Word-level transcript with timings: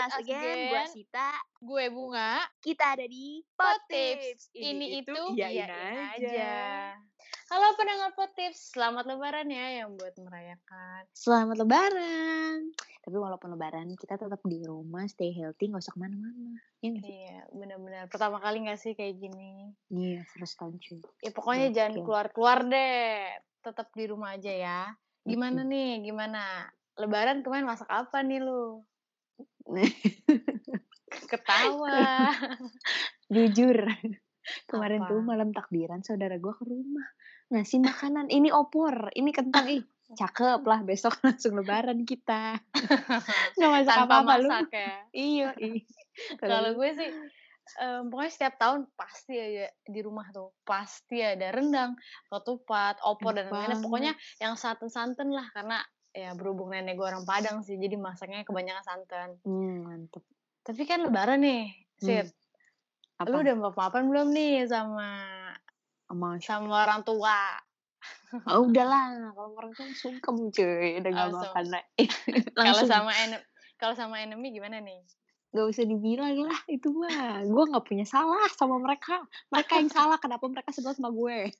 us 0.00 0.16
again. 0.16 0.72
Gue 0.72 0.84
Sita. 0.88 1.30
Gue 1.60 1.84
Bunga. 1.92 2.40
Kita 2.64 2.96
ada 2.96 3.04
di 3.04 3.44
Potips. 3.52 4.48
Ini, 4.56 5.04
itu, 5.04 5.20
iyain 5.36 5.68
iyain 5.68 5.98
aja. 6.16 6.54
Halo 7.50 7.74
pendengar 7.74 8.14
Potips, 8.14 8.72
selamat 8.72 9.10
lebaran 9.10 9.50
ya 9.50 9.82
yang 9.84 9.98
buat 9.98 10.14
merayakan. 10.16 11.02
Selamat 11.12 11.58
lebaran. 11.58 12.70
Tapi 13.00 13.16
walaupun 13.16 13.58
lebaran, 13.58 13.90
kita 13.98 14.16
tetap 14.16 14.38
di 14.46 14.62
rumah, 14.62 15.04
stay 15.10 15.34
healthy, 15.34 15.66
nggak 15.68 15.82
usah 15.82 15.92
ke 15.92 16.00
mana-mana. 16.00 16.56
Iya? 16.78 17.00
Iya, 17.02 17.38
benar-benar. 17.50 18.06
Pertama 18.06 18.38
kali 18.38 18.70
gak 18.70 18.78
sih 18.78 18.94
kayak 18.94 19.18
gini? 19.18 19.72
Iya, 19.90 20.22
first 20.30 20.56
time 20.56 20.78
cuy. 20.78 21.02
Ya 21.20 21.30
pokoknya 21.34 21.68
jangan 21.74 21.92
Oke. 21.98 22.02
keluar-keluar 22.06 22.58
deh. 22.70 23.34
Tetap 23.60 23.88
di 23.92 24.04
rumah 24.08 24.38
aja 24.38 24.52
ya. 24.52 24.80
Gimana 25.26 25.66
nih? 25.66 26.06
Gimana? 26.06 26.70
Lebaran 26.96 27.42
kemarin 27.42 27.66
masak 27.66 27.88
apa 27.90 28.22
nih 28.22 28.40
lu? 28.40 28.84
Ketawa. 31.30 32.30
Jujur, 33.26 33.78
kemarin 34.70 35.00
tuh 35.06 35.20
Apa? 35.22 35.26
malam 35.26 35.50
takbiran 35.50 36.02
saudara 36.06 36.38
gue 36.38 36.54
ke 36.54 36.64
rumah. 36.66 37.06
Ngasih 37.50 37.82
makanan, 37.82 38.30
ini 38.30 38.54
opor, 38.54 39.10
ini 39.18 39.34
kentang, 39.34 39.66
ih 39.66 39.82
cakep 40.10 40.62
lah 40.66 40.80
besok 40.82 41.14
langsung 41.26 41.54
lebaran 41.58 42.02
kita. 42.02 42.58
Nggak 43.58 43.70
masak 43.70 43.94
Tanpa 43.94 44.22
apa-apa 44.22 44.34
lu. 44.42 44.48
masak 44.50 44.70
ya. 44.74 44.94
Iya, 45.14 45.48
ih. 45.58 45.82
Kalau 46.38 46.74
gue 46.74 46.90
sih 46.98 47.10
em, 47.78 48.02
pokoknya 48.10 48.32
setiap 48.34 48.54
tahun 48.58 48.90
pasti 48.98 49.38
aja 49.38 49.70
di 49.86 50.00
rumah 50.02 50.26
tuh 50.34 50.50
pasti 50.66 51.22
ada 51.22 51.54
rendang, 51.54 51.94
ketupat, 52.26 52.98
opor 53.06 53.38
dan 53.38 53.50
lain-lain. 53.50 53.82
Pokoknya 53.82 54.12
yang 54.42 54.58
santen-santen 54.58 55.30
lah 55.30 55.46
karena 55.54 55.78
ya 56.10 56.34
berhubung 56.34 56.74
nenek 56.74 56.98
gue 56.98 57.06
orang 57.06 57.22
Padang 57.22 57.62
sih 57.62 57.78
jadi 57.78 57.94
masaknya 57.94 58.42
kebanyakan 58.42 58.84
santan. 58.84 59.28
Hmm, 59.46 59.86
mantep. 59.86 60.22
Tapi 60.66 60.82
kan 60.84 61.06
lebaran 61.06 61.40
nih, 61.40 61.72
Sid. 61.98 62.28
Apa? 63.20 63.28
Lu 63.28 63.44
udah 63.44 63.54
maaf-maafan 63.56 64.08
belum 64.08 64.32
nih 64.32 64.64
sama 64.64 65.08
Sama 66.08 66.40
sama 66.40 66.84
orang 66.88 67.04
tua? 67.04 67.38
Oh, 68.48 68.64
udahlah, 68.64 69.34
kalau 69.34 69.58
orang 69.58 69.74
tuh 69.74 69.90
sungkem 69.92 70.54
cuy, 70.54 71.02
udah 71.02 71.10
gak 71.10 71.18
Langsung. 71.34 71.52
makan 71.52 71.64
lah. 71.68 71.84
Kalau 72.54 72.82
sama 72.86 73.10
kalau 73.76 73.94
sama 73.98 74.22
enemy 74.22 74.54
gimana 74.54 74.78
nih? 74.80 75.02
gak 75.50 75.66
usah 75.66 75.82
dibilang 75.82 76.46
lah 76.46 76.60
itu 76.70 76.94
mah. 76.94 77.42
Gue 77.42 77.64
gak 77.74 77.84
punya 77.86 78.06
salah 78.06 78.46
sama 78.54 78.78
mereka. 78.78 79.18
Mereka 79.50 79.82
yang 79.82 79.90
salah, 79.90 80.18
kenapa 80.22 80.46
mereka 80.46 80.70
sebel 80.70 80.94
sama 80.94 81.10
gue? 81.10 81.50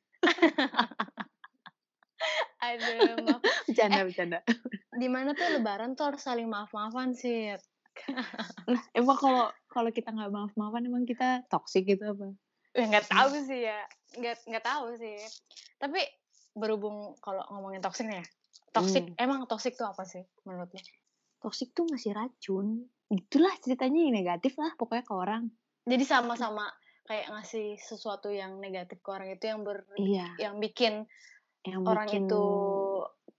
Aduh, 2.66 3.24
maaf. 3.24 3.40
Bercanda, 3.66 4.00
bercanda. 4.04 4.38
di 4.92 5.08
mana 5.08 5.32
tuh 5.32 5.48
lebaran 5.56 5.96
tuh 5.96 6.12
harus 6.12 6.20
saling 6.20 6.46
maaf-maafan 6.46 7.16
sih. 7.16 7.56
Lah, 8.68 8.82
emang 8.92 9.16
kalau 9.16 9.44
kalau 9.66 9.90
kita 9.90 10.10
nggak 10.10 10.30
maaf-maafan 10.30 10.86
emang 10.86 11.04
kita 11.04 11.44
toxic 11.48 11.84
gitu 11.84 12.12
apa? 12.12 12.32
Ya 12.72 12.84
nggak 12.86 13.08
tahu 13.08 13.28
sih 13.44 13.60
ya, 13.66 13.80
nggak 14.14 14.36
nggak 14.46 14.64
tahu 14.64 14.94
sih. 14.96 15.18
Tapi 15.76 16.00
berhubung 16.52 17.16
kalau 17.18 17.42
ngomongin 17.50 17.80
toxic 17.80 18.06
nih 18.06 18.20
ya, 18.22 18.26
toxic 18.70 19.04
Hmm. 19.10 19.22
emang 19.22 19.38
toxic 19.46 19.74
tuh 19.74 19.88
apa 19.88 20.02
sih 20.04 20.22
menurut 20.44 20.70
lo? 20.70 20.80
Toxic 21.40 21.72
tuh 21.72 21.88
ngasih 21.88 22.12
racun. 22.12 22.84
Itulah 23.10 23.50
ceritanya 23.58 24.06
yang 24.06 24.14
negatif 24.14 24.54
lah 24.54 24.70
pokoknya 24.76 25.02
ke 25.02 25.14
orang. 25.14 25.42
Jadi 25.82 26.04
sama-sama 26.04 26.68
kayak 27.08 27.26
ngasih 27.32 27.74
sesuatu 27.74 28.30
yang 28.30 28.60
negatif 28.60 29.02
ke 29.02 29.08
orang 29.10 29.34
itu 29.34 29.44
yang 29.50 29.66
ber 29.66 29.82
Iya. 29.98 30.30
yang 30.38 30.62
bikin 30.62 31.10
Yang 31.60 31.82
orang 31.84 32.06
bikin, 32.08 32.22
itu 32.26 32.44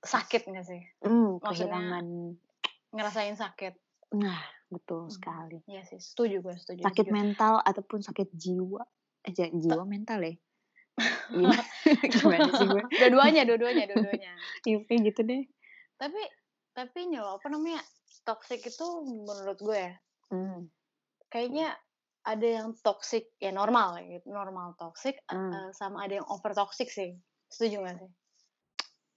sakit 0.02 0.42
nggak 0.46 0.66
sih? 0.66 0.82
hmm, 1.02 1.42
maksudnya 1.42 1.72
kehilangan. 1.72 2.06
Ngerasain 2.92 3.36
sakit. 3.36 3.74
Nah, 4.14 4.42
betul 4.68 5.08
Hmm. 5.08 5.14
sekali. 5.14 5.58
Iya 5.66 5.82
sih, 5.88 5.98
setuju 5.98 6.44
gue, 6.44 6.56
setuju. 6.56 6.82
Sakit 6.84 7.06
setuju. 7.08 7.16
mental 7.16 7.54
ataupun 7.64 8.00
sakit 8.04 8.30
jiwa. 8.34 8.84
Eh, 9.24 9.34
jiwa 9.34 9.84
mental 9.86 10.20
ya? 10.22 10.34
Gimana, 11.32 11.64
gimana 12.14 12.50
sih 12.52 12.68
gue? 12.68 12.84
Dua-duanya, 13.00 13.42
dua-duanya, 13.48 13.84
dua-duanya. 13.88 14.34
Iya, 14.68 14.78
gitu 14.86 15.22
deh. 15.26 15.42
tapi 15.98 16.22
tapi 16.72 17.10
nyawa 17.10 17.38
apa 17.38 17.50
namanya 17.50 17.82
toxic 18.22 18.62
itu 18.62 18.86
menurut 19.06 19.58
gue 19.58 19.78
ya 19.78 19.94
Hmm. 20.30 20.70
kayaknya 21.28 21.74
ada 22.22 22.48
yang 22.48 22.74
toxic 22.80 23.28
ya 23.38 23.50
normal 23.50 24.00
gitu 24.02 24.30
normal 24.30 24.74
toxic 24.78 25.18
Hmm. 25.28 25.50
eh, 25.50 25.70
sama 25.74 26.06
ada 26.06 26.22
yang 26.22 26.28
over 26.30 26.54
toxic 26.54 26.88
sih 26.88 27.18
setuju 27.52 27.84
gak 27.84 27.96
sih 28.00 28.12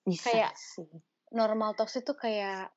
Bisa 0.05 0.27
Kayak 0.29 0.53
sih. 0.55 0.91
normal 1.31 1.73
toxic 1.73 2.03
tuh 2.03 2.15
kayak 2.15 2.69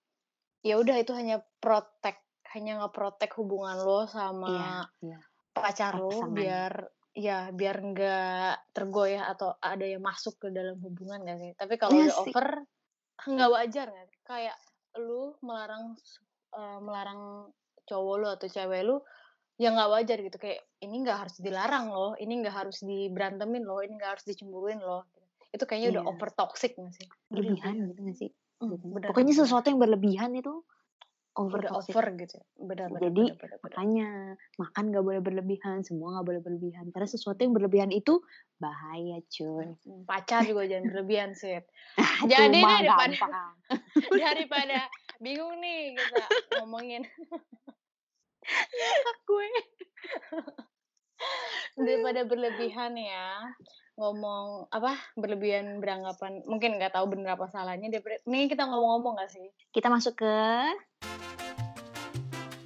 ya 0.61 0.75
udah 0.75 0.95
itu 0.95 1.11
hanya 1.11 1.41
protect 1.57 2.23
hanya 2.49 2.79
ngeprotek 2.79 3.35
hubungan 3.35 3.75
lo 3.77 4.07
sama 4.07 4.47
Iya, 4.47 4.71
iya. 5.03 5.19
pacar 5.51 5.93
lo 5.95 6.07
pasangan. 6.07 6.31
biar 6.31 6.73
ya 7.11 7.49
biar 7.49 7.77
nggak 7.83 8.53
tergoyah 8.71 9.27
atau 9.27 9.57
ada 9.59 9.83
yang 9.83 9.99
masuk 9.99 10.37
ke 10.37 10.47
dalam 10.49 10.77
hubungan 10.79 11.19
gak 11.21 11.37
sih 11.37 11.51
tapi 11.53 11.73
kalau 11.75 11.91
Iya 11.91 12.07
udah 12.07 12.15
sih. 12.15 12.31
over 12.31 12.47
nggak 13.19 13.49
wajar 13.51 13.85
gak 13.89 14.07
sih? 14.07 14.19
kayak 14.23 14.57
lu 14.97 15.35
melarang 15.41 15.93
eh, 16.53 16.79
melarang 16.79 17.21
cowok 17.83 18.15
lu 18.15 18.27
atau 18.29 18.47
cewek 18.47 18.81
lu 18.81 18.97
ya 19.55 19.69
nggak 19.69 19.89
wajar 19.89 20.17
gitu 20.21 20.37
kayak 20.37 20.61
ini 20.79 20.95
nggak 21.01 21.17
harus 21.19 21.35
dilarang 21.37 21.89
loh 21.89 22.13
ini 22.15 22.33
nggak 22.39 22.55
harus 22.55 22.77
diberantemin 22.79 23.61
loh 23.61 23.81
ini 23.81 23.97
nggak 23.97 24.11
harus 24.17 24.25
dicemburuin 24.25 24.77
loh 24.77 25.05
itu 25.49 25.63
kayaknya 25.63 25.87
udah 25.93 26.03
Iya. 26.03 26.09
over 26.09 26.27
toxic 26.31 26.71
gak 26.73 26.91
sih 26.91 27.07
Berlebihan 27.27 27.73
gitu 27.87 27.99
gak 28.01 28.17
sih? 28.17 28.29
Hmm, 28.57 28.73
Gitu. 28.73 28.83
benar, 28.89 29.07
Pokoknya 29.07 29.33
sesuatu 29.35 29.67
yang 29.67 29.77
berlebihan 29.77 30.29
itu 30.33 30.63
over 31.33 31.59
udah 31.59 31.69
toxic. 31.71 31.91
over 31.93 32.05
gitu 32.17 32.33
ya. 32.33 32.43
benar 32.57 32.85
benar 32.89 33.01
Jadi, 33.03 33.23
benar, 33.23 33.37
benar, 33.37 33.37
benar. 33.37 33.57
Makanya 33.63 34.07
makan 34.57 34.83
gak 34.89 35.03
boleh 35.03 35.21
berlebihan, 35.21 35.75
semua 35.81 36.07
gak 36.15 36.25
boleh 36.25 36.41
berlebihan. 36.41 36.85
Karena 36.89 37.05
sesuatu 37.05 37.39
yang 37.39 37.53
berlebihan 37.53 37.89
itu 37.91 38.19
bahaya 38.57 39.19
cuy. 39.27 39.75
pacar 40.03 40.43
juga 40.43 40.65
jangan 40.65 40.83
berlebihan 40.87 41.29
sih 41.31 41.61
Jadi 42.25 42.57
nih 42.57 42.63
daripada 42.81 43.13
gampang. 43.13 43.53
daripada 44.17 44.77
bingung 45.17 45.57
nih 45.57 45.95
kita 45.95 46.23
ngomongin 46.55 47.01
gue. 49.27 49.47
daripada 51.75 52.23
berlebihan 52.23 52.95
ya 52.95 53.43
ngomong 53.97 54.69
apa 54.69 54.93
berlebihan 55.17 55.81
beranggapan 55.81 56.45
mungkin 56.45 56.77
nggak 56.77 56.93
tahu 56.93 57.09
bener 57.09 57.33
apa 57.33 57.49
salahnya 57.49 57.89
daripada 57.89 58.21
ini 58.29 58.45
kita 58.45 58.69
ngomong-ngomong 58.69 59.17
gak 59.17 59.33
sih? 59.33 59.49
Kita 59.73 59.89
masuk 59.89 60.21
ke 60.21 60.35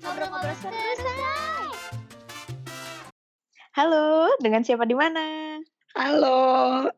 ngobrol-ngobrol 0.03 0.55
Halo, 3.71 4.27
dengan 4.43 4.67
siapa 4.67 4.83
di 4.83 4.91
mana? 4.91 5.55
Halo, 5.95 6.91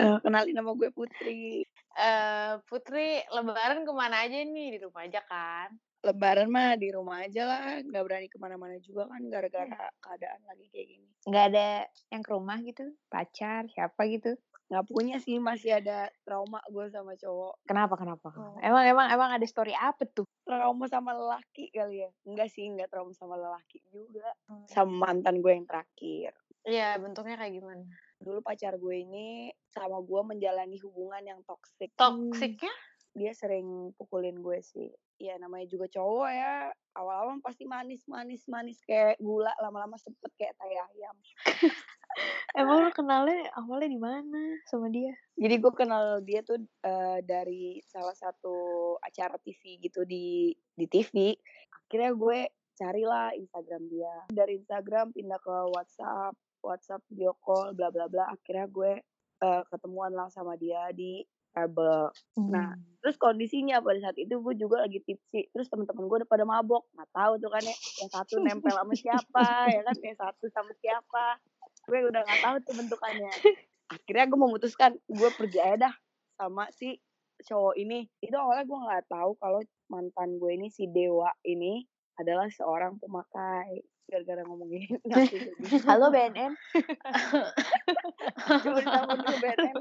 Eh, 0.00 0.16
kenalin 0.24 0.56
nama 0.56 0.72
gue 0.72 0.88
Putri. 0.88 1.68
eh 2.00 2.52
Putri 2.64 3.20
lebaran 3.28 3.84
ke 3.84 3.92
mana 3.92 4.24
aja 4.24 4.40
nih? 4.40 4.76
Di 4.76 4.78
rumah 4.80 5.04
aja 5.04 5.20
kan 5.28 5.68
Lebaran 6.04 6.52
mah 6.52 6.76
di 6.76 6.92
rumah 6.92 7.24
aja 7.24 7.48
lah, 7.48 7.80
nggak 7.80 8.04
berani 8.04 8.28
ke 8.28 8.36
mana-mana 8.36 8.76
juga 8.84 9.08
kan 9.08 9.24
gara-gara 9.32 9.88
keadaan 10.04 10.40
lagi 10.44 10.68
kayak 10.68 10.86
gini. 10.92 11.08
Nggak 11.24 11.44
ada 11.48 11.68
yang 12.12 12.22
ke 12.22 12.30
rumah 12.30 12.58
gitu? 12.60 12.84
Pacar, 13.08 13.64
siapa 13.72 14.04
gitu? 14.12 14.36
Nggak 14.68 14.84
punya 14.84 15.16
sih, 15.16 15.40
masih 15.40 15.80
ada 15.80 16.12
trauma 16.28 16.60
gue 16.68 16.84
sama 16.92 17.16
cowok. 17.16 17.64
Kenapa, 17.64 17.96
kenapa? 17.96 18.28
Oh. 18.36 18.56
Emang, 18.60 18.84
emang, 18.84 19.06
emang 19.08 19.30
ada 19.32 19.46
story 19.48 19.72
apa 19.72 20.04
tuh? 20.04 20.28
Trauma 20.44 20.84
sama 20.92 21.16
lelaki 21.16 21.72
kali 21.72 22.04
ya? 22.04 22.10
Enggak 22.28 22.52
sih, 22.52 22.68
nggak 22.68 22.92
trauma 22.92 23.16
sama 23.16 23.40
lelaki 23.40 23.80
juga. 23.88 24.28
Sama 24.68 25.08
mantan 25.08 25.40
gue 25.40 25.52
yang 25.56 25.64
terakhir. 25.64 26.36
Iya 26.64 26.96
bentuknya 26.96 27.36
kayak 27.36 27.60
gimana 27.60 27.84
Dulu 28.16 28.40
pacar 28.40 28.80
gue 28.80 28.96
ini 28.96 29.52
sama 29.68 30.00
gue 30.00 30.20
menjalani 30.24 30.80
hubungan 30.80 31.20
yang 31.20 31.40
toksik. 31.44 31.92
toksiknya 31.92 32.72
Dia 33.14 33.30
sering 33.32 33.94
pukulin 33.94 34.42
gue 34.42 34.58
sih. 34.60 34.90
Ya 35.22 35.38
namanya 35.38 35.70
juga 35.70 35.86
cowok 35.86 36.30
ya. 36.30 36.74
Awal-awal 36.98 37.38
pasti 37.40 37.62
manis, 37.64 38.02
manis, 38.10 38.42
manis 38.50 38.82
kayak 38.82 39.18
gula. 39.22 39.54
Lama-lama 39.62 39.94
sempet 39.98 40.30
kayak 40.34 40.58
tai 40.58 40.74
ayam. 40.74 41.16
Emang 42.58 42.86
lu 42.86 42.90
kenalnya 42.94 43.50
awalnya 43.58 43.90
di 43.90 43.98
mana 43.98 44.42
sama 44.70 44.86
dia? 44.86 45.10
Jadi 45.34 45.54
gue 45.58 45.72
kenal 45.74 46.22
dia 46.22 46.42
tuh 46.46 46.62
eh, 46.62 47.18
dari 47.26 47.82
salah 47.86 48.14
satu 48.14 48.54
acara 49.02 49.34
TV 49.42 49.82
gitu 49.82 50.06
di 50.06 50.54
di 50.74 50.86
TV. 50.86 51.34
Akhirnya 51.86 52.14
gue 52.14 52.38
carilah 52.78 53.34
Instagram 53.34 53.82
dia. 53.90 54.14
Dari 54.30 54.58
Instagram 54.62 55.14
pindah 55.14 55.38
ke 55.42 55.56
WhatsApp, 55.74 56.34
WhatsApp 56.62 57.02
video 57.10 57.34
call, 57.42 57.74
bla 57.74 57.90
bla 57.90 58.06
bla. 58.06 58.30
Akhirnya 58.30 58.70
gue 58.70 59.02
eh, 59.42 59.62
ketemuan 59.70 60.14
lah 60.14 60.30
sama 60.30 60.54
dia 60.54 60.90
di 60.94 61.26
Rebel. 61.54 62.10
Nah, 62.50 62.74
terus 62.98 63.14
kondisinya 63.14 63.78
pada 63.78 64.02
saat 64.02 64.18
itu 64.18 64.42
gue 64.42 64.54
juga 64.58 64.82
lagi 64.82 64.98
tipsi. 65.06 65.46
Terus 65.54 65.70
teman-teman 65.70 66.10
gue 66.10 66.16
udah 66.26 66.30
pada 66.30 66.42
mabok. 66.42 66.90
Nggak 66.98 67.10
tahu 67.14 67.32
tuh 67.38 67.50
kan 67.54 67.62
ya, 67.62 67.76
yang 68.02 68.10
satu 68.10 68.34
nempel 68.42 68.74
sama 68.74 68.94
siapa, 68.98 69.46
ya 69.70 69.80
kan, 69.86 69.96
yang 70.02 70.18
satu 70.18 70.44
sama 70.50 70.72
siapa. 70.82 71.24
Gue 71.86 71.98
udah 72.10 72.20
nggak 72.26 72.40
tahu 72.42 72.56
tuh 72.66 72.74
bentukannya. 72.74 73.32
Akhirnya 73.94 74.24
gue 74.26 74.38
memutuskan 74.38 74.90
gue 75.06 75.30
pergi 75.38 75.58
aja 75.62 75.88
dah 75.88 75.94
sama 76.34 76.66
si 76.74 76.98
cowok 77.46 77.78
ini. 77.78 78.10
Itu 78.18 78.34
awalnya 78.34 78.66
gue 78.66 78.78
nggak 78.90 79.04
tahu 79.06 79.30
kalau 79.38 79.62
mantan 79.86 80.42
gue 80.42 80.50
ini 80.50 80.68
si 80.74 80.90
Dewa 80.90 81.30
ini 81.46 81.86
adalah 82.18 82.50
seorang 82.50 82.98
pemakai 82.98 83.82
gara-gara 84.04 84.42
ngomongin 84.44 84.88
halo 85.88 86.08
BNN 86.08 86.52
dulu 88.64 88.80
BNN 89.40 89.76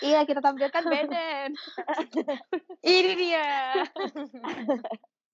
iya 0.00 0.22
kita 0.22 0.38
tampilkan 0.38 0.82
BNN 0.84 1.50
Ini 2.80 3.12
dia. 3.14 3.48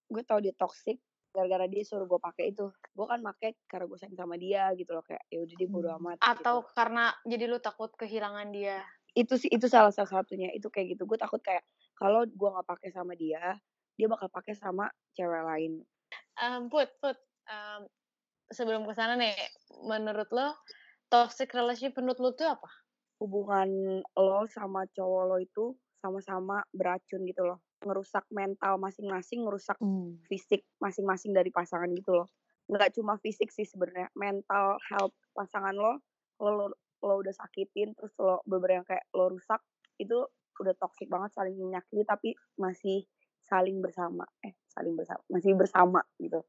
gue 0.05 0.23
tau 0.23 0.39
dia 0.39 0.55
toxic 0.55 1.01
gara-gara 1.29 1.67
dia 1.67 1.83
suruh 1.83 2.06
gue 2.06 2.17
pakai 2.17 2.55
itu 2.55 2.71
gue 2.71 3.06
kan 3.06 3.19
pakai 3.21 3.59
karena 3.67 3.85
gue 3.85 3.99
sayang 3.99 4.15
sama 4.15 4.37
dia 4.37 4.71
gitu 4.73 4.95
loh 4.95 5.03
kayak 5.03 5.25
ya 5.29 5.43
udah 5.43 5.56
dia 5.56 5.69
bodo 5.69 5.89
Hmm. 5.91 5.99
amat 6.01 6.17
Atau 6.23 6.62
gitu. 6.62 6.71
karena 6.73 7.05
jadi 7.25 7.45
lu 7.47 7.59
takut 7.59 7.91
kehilangan 7.93 8.49
dia. 8.49 8.79
itu 9.12 9.35
sih 9.35 9.47
itu 9.47 9.67
salah 9.67 9.91
satunya 9.91 10.51
itu 10.51 10.67
kayak 10.69 10.95
gitu 10.95 11.06
gue 11.06 11.15
takut 11.15 11.39
kayak 11.39 11.62
kalau 11.95 12.23
gue 12.23 12.49
nggak 12.49 12.67
pakai 12.67 12.91
sama 12.91 13.15
dia 13.15 13.59
dia 13.95 14.06
bakal 14.06 14.27
pakai 14.29 14.55
sama 14.55 14.87
cewek 15.12 15.43
lain 15.45 15.73
Em, 16.35 16.67
put, 16.67 16.91
put. 16.99 17.15
Em, 17.49 17.82
sebelum 18.52 18.85
ke 18.88 18.94
sana 18.96 19.14
nih, 19.19 19.35
menurut 19.88 20.29
lo 20.35 20.49
toxic 21.12 21.50
relationship 21.55 21.96
menurut 22.00 22.20
lo 22.23 22.31
tuh 22.37 22.49
apa? 22.56 22.70
hubungan 23.23 23.70
lo 24.19 24.44
sama 24.50 24.85
cowok 24.93 25.23
lo 25.31 25.37
itu 25.41 25.64
sama-sama 26.02 26.61
beracun 26.75 27.25
gitu 27.25 27.43
loh 27.49 27.58
ngerusak 27.87 28.26
mental 28.35 28.76
masing-masing 28.82 29.46
ngerusak 29.46 29.79
Hmm. 29.81 30.25
fisik 30.29 30.67
masing-masing 30.82 31.32
dari 31.32 31.49
pasangan 31.55 31.88
gitu 31.96 32.12
loh 32.25 32.29
nggak 32.69 32.93
cuma 32.96 33.17
fisik 33.23 33.49
sih 33.55 33.64
sebenarnya 33.64 34.08
mental 34.19 34.76
health 34.91 35.14
pasangan 35.32 35.73
lo 35.76 36.00
lo 36.43 36.50
lo, 36.58 36.67
lo 37.05 37.14
udah 37.23 37.32
sakitin 37.35 37.94
terus 37.96 38.12
lo 38.20 38.43
beberapa 38.49 38.82
yang 38.82 38.87
kayak 38.88 39.06
lo 39.17 39.32
rusak 39.32 39.61
itu 40.00 40.26
udah 40.61 40.75
toxic 40.79 41.08
banget 41.11 41.31
saling 41.35 41.56
menyakiti 41.58 42.02
tapi 42.06 42.31
masih 42.61 43.06
saling 43.44 43.81
bersama 43.85 44.25
eh 44.44 44.55
saling 44.70 44.94
bersama 44.99 45.23
masih 45.31 45.52
bersama 45.56 46.00
gitu 46.20 46.43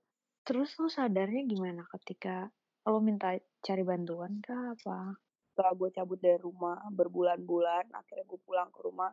terus 0.45 0.77
lo 0.77 0.87
sadarnya 0.87 1.43
gimana 1.49 1.83
ketika 1.97 2.47
lo 2.85 3.01
minta 3.01 3.33
cari 3.65 3.81
bantuan 3.81 4.39
kah 4.45 4.77
apa? 4.77 5.17
Setelah 5.51 5.73
gue 5.73 5.89
cabut 5.89 6.19
dari 6.21 6.37
rumah 6.37 6.77
berbulan-bulan 6.93 7.89
akhirnya 7.91 8.25
gue 8.29 8.39
pulang 8.45 8.69
ke 8.69 8.79
rumah 8.85 9.11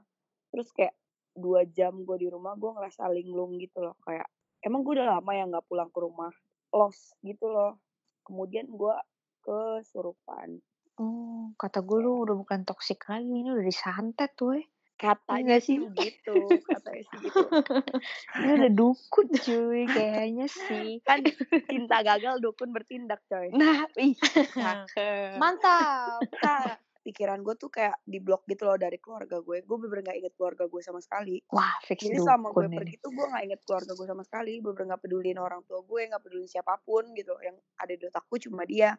terus 0.53 0.69
kayak 0.77 0.93
dua 1.33 1.65
jam 1.65 2.05
gue 2.05 2.17
di 2.21 2.29
rumah 2.29 2.53
gue 2.61 2.69
ngerasa 2.69 3.09
linglung 3.09 3.57
gitu 3.57 3.81
loh 3.81 3.97
kayak 4.05 4.29
emang 4.61 4.85
gue 4.85 5.01
udah 5.01 5.17
lama 5.17 5.33
ya 5.33 5.49
nggak 5.49 5.65
pulang 5.65 5.89
ke 5.89 5.99
rumah 5.99 6.33
lost 6.71 7.17
gitu 7.25 7.49
loh. 7.49 7.81
Kemudian 8.23 8.71
gue 8.71 8.95
kesurupan 9.43 10.63
oh 11.01 11.57
kata 11.57 11.81
gue 11.81 11.99
lo 12.05 12.23
udah 12.23 12.37
bukan 12.37 12.63
toksik 12.69 13.09
lagi 13.09 13.27
ini 13.27 13.49
udah 13.49 13.65
disantet 13.65 14.37
tuh 14.37 14.61
katanya 15.03 15.59
Enggak 15.59 15.63
sih? 15.67 15.77
gitu 15.99 16.39
katanya 16.63 17.03
sih 17.11 17.19
gitu. 17.27 17.41
Ini 18.39 18.51
udah 18.63 18.71
dukun 18.71 19.29
cuy 19.35 19.83
kayaknya 19.91 20.47
sih. 20.47 20.89
Kan 21.07 21.27
cinta 21.67 22.07
gagal 22.07 22.39
dukun 22.39 22.71
bertindak 22.71 23.19
coy. 23.27 23.51
Nah 23.51 23.91
ih 23.99 24.15
cakep. 24.15 25.43
Mantap. 25.43 26.23
Nah, 26.39 26.79
pikiran 27.03 27.43
gue 27.43 27.55
tuh 27.59 27.67
kayak 27.67 27.99
di 28.07 28.23
blok 28.23 28.47
gitu 28.47 28.63
loh 28.63 28.79
dari 28.79 29.03
keluarga 29.03 29.43
gue. 29.43 29.67
Gue 29.67 29.77
bener 29.83 30.07
gak 30.07 30.17
inget 30.23 30.35
keluarga 30.39 30.71
gue 30.71 30.81
sama 30.87 31.03
sekali. 31.03 31.43
Wah 31.51 31.75
fix 31.83 32.07
Jadi 32.07 32.23
selama 32.23 32.55
gue 32.55 32.71
dukun 32.71 32.79
pergi 32.79 32.95
ini 32.95 33.03
tuh 33.03 33.11
gue 33.11 33.27
gak 33.27 33.45
inget 33.45 33.61
keluarga 33.67 33.93
gue 33.99 34.07
sama 34.07 34.23
sekali. 34.23 34.53
Bener 34.63 34.83
gak 34.95 35.03
pedulin 35.03 35.39
orang 35.43 35.67
tua 35.67 35.83
gue 35.83 36.01
gak 36.07 36.23
pedulin 36.23 36.47
siapa 36.47 36.79
pun 36.87 37.11
gitu 37.19 37.35
yang 37.43 37.59
ada 37.75 37.93
di 37.99 38.05
otakku 38.07 38.39
cuma 38.39 38.63
dia 38.63 38.95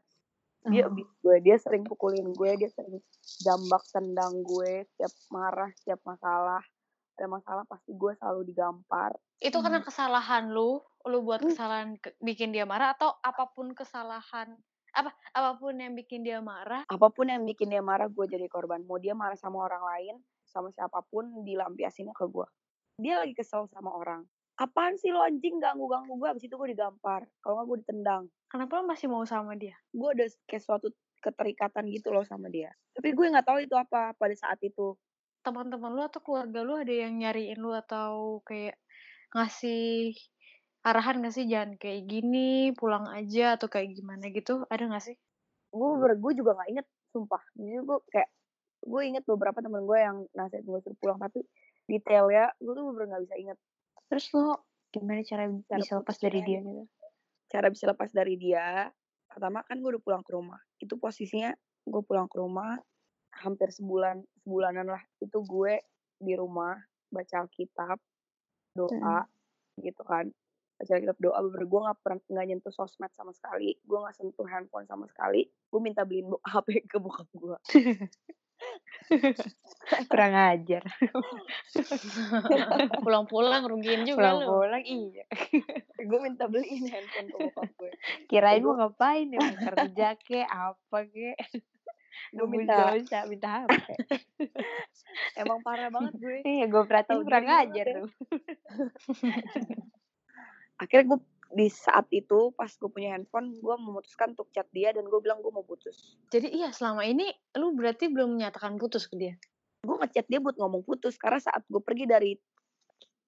dia 0.65 0.83
Oh. 0.83 0.89
abuse 0.89 1.11
gue 1.19 1.35
dia 1.39 1.55
sering 1.57 1.83
pukulin 1.83 2.31
gue 2.31 2.51
dia 2.55 2.69
sering 2.69 2.99
jambak 3.39 3.83
tendang 3.89 4.41
gue 4.41 4.87
setiap 4.89 5.13
marah 5.29 5.71
setiap 5.77 5.99
masalah. 6.03 6.63
Ada 7.13 7.29
masalah 7.29 7.63
pasti 7.63 7.93
gue 7.93 8.11
selalu 8.15 8.41
digampar. 8.43 9.13
Itu 9.37 9.61
karena 9.61 9.79
Hmm. 9.79 9.87
kesalahan 9.87 10.49
lu, 10.49 10.81
lu 11.03 11.21
buat 11.21 11.39
Hmm. 11.39 11.51
kesalahan 11.51 11.89
ke- 11.95 12.17
bikin 12.17 12.49
dia 12.49 12.65
marah 12.65 12.91
atau 12.91 13.13
apa 13.21 13.47
pun 13.47 13.69
kesalahan? 13.71 14.57
Apa 14.91 15.09
apa 15.31 15.51
pun 15.55 15.73
yang 15.73 15.93
bikin 15.93 16.21
dia 16.21 16.37
marah? 16.39 16.85
Apa 16.85 17.09
pun 17.09 17.25
yang 17.25 17.43
bikin 17.43 17.69
dia 17.69 17.81
marah 17.81 18.07
gue 18.07 18.25
jadi 18.25 18.45
korban. 18.45 18.81
Mau 18.83 18.97
dia 18.97 19.13
marah 19.13 19.35
sama 19.35 19.61
orang 19.61 19.81
lain 19.83 20.15
sama 20.43 20.69
siapa 20.69 21.01
pun 21.03 21.43
dilampiasinnya 21.43 22.13
ke 22.13 22.25
gue. 22.25 22.45
Dia 22.95 23.21
lagi 23.21 23.33
kesel 23.33 23.65
sama 23.67 23.89
orang 23.89 24.25
apaan 24.57 24.95
sih 24.99 25.09
lo 25.09 25.25
anjing? 25.25 25.57
Ganggu 25.57 25.89
ganggu 25.89 26.13
gue 26.17 26.29
abis 26.29 26.45
itu 26.45 26.55
gue 26.55 26.69
digampar. 26.73 27.25
Kalau 27.41 27.59
nggak 27.61 27.67
gue 27.67 27.77
ditendang. 27.85 28.23
Kenapa 28.49 28.81
lu 28.81 28.85
masih 28.85 29.07
mau 29.09 29.25
sama 29.25 29.57
dia? 29.57 29.73
Gue 29.89 30.13
ada 30.13 30.25
kayak 30.45 30.63
suatu 30.63 30.87
keterikatan 31.23 31.89
gitu 31.89 32.11
loh 32.13 32.25
sama 32.27 32.51
dia. 32.51 32.69
Tapi 32.93 33.15
gue 33.15 33.25
nggak 33.33 33.47
tahu 33.47 33.59
itu 33.65 33.75
apa 33.77 34.13
pada 34.13 34.35
saat 34.37 34.59
itu. 34.61 34.93
Teman-teman 35.43 35.91
lu 35.91 36.01
atau 36.05 36.21
keluarga 36.23 36.63
lu 36.63 36.79
ada 36.79 36.93
yang 36.93 37.19
nyariin 37.19 37.59
lu 37.59 37.75
atau 37.75 38.39
kayak 38.47 38.79
ngasih 39.35 40.15
arahan 40.85 41.23
gak 41.23 41.35
sih? 41.35 41.45
Jangan 41.49 41.75
kayak 41.79 42.07
gini 42.07 42.71
pulang 42.75 43.09
aja 43.11 43.59
atau 43.59 43.67
kayak 43.67 43.95
gimana 43.97 44.29
gitu. 44.31 44.63
Ada 44.69 44.87
gak 44.87 45.03
sih? 45.03 45.15
Gue 45.73 45.89
ber 45.99 46.15
gue 46.15 46.31
juga 46.37 46.55
nggak 46.55 46.69
inget 46.69 46.87
sumpah. 47.11 47.41
Jadi 47.57 47.81
gue 47.81 47.97
kayak 48.13 48.29
gue 48.83 49.01
inget 49.03 49.23
beberapa 49.23 49.59
temen 49.63 49.87
gue 49.87 49.99
yang 49.99 50.17
nasihat 50.35 50.63
gue 50.63 50.77
suruh 50.83 50.97
pulang 50.99 51.19
tapi 51.19 51.43
detailnya 51.87 52.51
gue 52.59 52.73
tuh 52.75 52.83
bener 52.91 53.15
nggak 53.15 53.23
bisa 53.27 53.35
inget 53.39 53.57
terus 54.11 54.29
lo 54.35 54.63
gimana 54.93 55.25
cara 55.25 55.49
Cara 55.65 55.81
bisa 55.81 55.95
lepas 55.97 56.17
dari 56.21 56.39
dia 56.45 56.59
gitu? 56.61 56.83
Cara 57.49 57.67
bisa 57.73 57.85
lepas 57.89 58.09
dari 58.13 58.35
dia 58.37 58.89
pertama 59.25 59.65
kan 59.65 59.81
gue 59.81 59.89
udah 59.97 60.03
pulang 60.03 60.21
ke 60.21 60.31
rumah. 60.37 60.61
Itu 60.77 61.01
posisinya 61.01 61.53
gue 61.89 62.01
pulang 62.05 62.29
ke 62.29 62.37
rumah 62.37 62.77
hampir 63.41 63.73
sebulan 63.73 64.21
sebulanan 64.45 64.93
lah. 64.93 65.01
Itu 65.17 65.41
gue 65.41 65.81
di 66.21 66.33
rumah 66.37 66.77
baca 67.09 67.45
Alkitab 67.45 67.97
doa 68.77 69.25
gitu 69.81 70.01
kan. 70.05 70.29
Baca 70.77 70.91
Alkitab 70.93 71.17
doa 71.17 71.39
bener 71.41 71.65
gue 71.65 71.79
nggak 71.89 71.97
pernah 72.05 72.19
nggak 72.29 72.45
nyentuh 72.53 72.73
sosmed 72.73 73.09
sama 73.17 73.33
sekali. 73.33 73.73
Gue 73.81 73.97
nggak 73.97 74.13
sentuh 74.13 74.45
handphone 74.45 74.85
sama 74.85 75.09
sekali. 75.09 75.49
Gue 75.73 75.81
minta 75.81 76.05
beliin 76.05 76.29
HP 76.45 76.67
ke 76.91 77.01
bokap 77.01 77.25
gue 77.33 77.57
kurang 80.11 80.33
ajar. 80.33 80.83
Pulang-pulang 83.03 83.63
rugiin 83.67 84.07
juga 84.07 84.35
lu. 84.35 84.47
Pulang-pulang 84.47 84.83
iya. 84.87 85.25
Gue 86.09 86.19
minta 86.19 86.47
beliin 86.47 86.87
handphone 86.87 87.27
ke 87.31 87.37
bokap 87.39 87.69
gue 87.79 87.91
kirain 88.27 88.59
Gua- 88.59 88.75
mau 88.75 88.91
ngapain 88.91 89.27
ya 89.31 89.39
kerja 89.39 90.07
ke 90.19 90.43
apa 90.43 90.99
ke? 91.07 91.35
Nungguin 92.35 92.67
minta- 92.67 92.93
dosa 92.93 93.19
minta 93.25 93.47
HP. 93.65 93.87
Emang 95.39 95.59
parah 95.65 95.89
banget 95.89 96.13
gue. 96.19 96.37
Iya 96.43 96.65
gue 96.69 96.83
perhatiin 96.83 97.23
kurang 97.23 97.47
ajar 97.47 97.85
tuh. 98.03 98.09
Akhirnya 100.81 101.05
gue 101.15 101.19
di 101.53 101.69
saat 101.69 102.09
itu 102.09 102.49
pas 102.57 102.69
gue 102.69 102.89
punya 102.89 103.13
handphone 103.13 103.53
gue 103.53 103.75
memutuskan 103.77 104.33
untuk 104.33 104.49
chat 104.49 104.65
dia 104.73 104.89
dan 104.89 105.05
gue 105.05 105.19
bilang 105.21 105.39
gue 105.39 105.53
mau 105.53 105.61
putus. 105.61 106.17
Jadi 106.33 106.49
iya 106.49 106.73
selama 106.73 107.05
ini 107.05 107.29
lu 107.61 107.77
berarti 107.77 108.09
belum 108.09 108.35
menyatakan 108.35 108.81
putus 108.81 109.05
ke 109.05 109.15
dia? 109.15 109.37
Gue 109.85 109.95
ngechat 110.01 110.25
dia 110.25 110.41
buat 110.41 110.57
ngomong 110.57 110.81
putus 110.81 111.13
karena 111.21 111.37
saat 111.37 111.61
gue 111.69 111.79
pergi 111.79 112.09
dari 112.09 112.33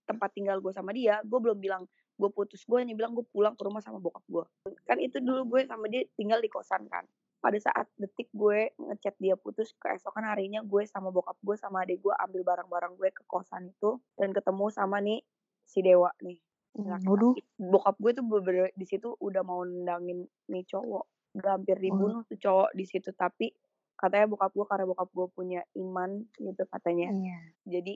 tempat 0.10 0.34
tinggal 0.34 0.62
gue 0.62 0.74
sama 0.74 0.94
dia 0.94 1.22
gue 1.26 1.40
belum 1.42 1.58
bilang 1.58 1.86
gue 2.16 2.30
putus 2.30 2.62
gue 2.66 2.78
hanya 2.78 2.94
bilang 2.94 3.18
gue 3.18 3.26
pulang 3.30 3.58
ke 3.58 3.62
rumah 3.66 3.82
sama 3.82 3.98
bokap 3.98 4.22
gue 4.30 4.46
kan 4.86 5.02
itu 5.02 5.18
dulu 5.18 5.58
gue 5.58 5.62
sama 5.66 5.86
dia 5.90 6.06
tinggal 6.18 6.42
di 6.42 6.50
kosan 6.50 6.90
kan. 6.90 7.06
Pada 7.46 7.62
saat 7.62 7.86
detik 8.02 8.34
gue 8.34 8.74
ngechat 8.74 9.22
dia 9.22 9.38
putus 9.38 9.78
keesokan 9.78 10.26
harinya 10.26 10.66
gue 10.66 10.82
sama 10.90 11.14
bokap 11.14 11.38
gue 11.46 11.54
sama 11.62 11.86
adik 11.86 12.02
gue 12.02 12.14
ambil 12.26 12.42
barang-barang 12.42 12.98
gue 12.98 13.10
ke 13.14 13.22
kosan 13.30 13.70
itu 13.70 14.02
dan 14.18 14.34
ketemu 14.34 14.66
sama 14.74 14.98
nih 14.98 15.22
si 15.62 15.86
dewa 15.86 16.10
nih 16.26 16.42
laki-laki. 16.76 17.08
waduh. 17.08 17.34
bokap 17.56 17.96
gue 17.98 18.12
tuh 18.12 18.24
bener 18.28 18.70
di 18.76 18.86
situ 18.86 19.16
udah 19.18 19.42
mau 19.48 19.64
nendangin 19.64 20.28
nih 20.52 20.64
cowok 20.68 21.06
udah 21.36 21.52
hampir 21.56 21.78
dibunuh 21.80 22.24
tuh 22.28 22.40
cowok 22.40 22.70
di 22.76 22.86
situ 22.88 23.12
tapi 23.16 23.52
katanya 23.96 24.28
bokap 24.28 24.52
gue 24.52 24.66
karena 24.68 24.86
bokap 24.88 25.10
gue 25.12 25.28
punya 25.32 25.62
iman 25.80 26.24
gitu 26.36 26.64
katanya 26.68 27.12
iya. 27.16 27.40
jadi 27.64 27.94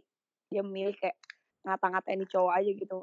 dia 0.49 0.63
milih 0.63 0.95
kayak 0.95 1.15
ngata-ngatain 1.67 2.23
nih 2.23 2.29
cowok 2.31 2.53
aja 2.55 2.71
gitu 2.71 2.97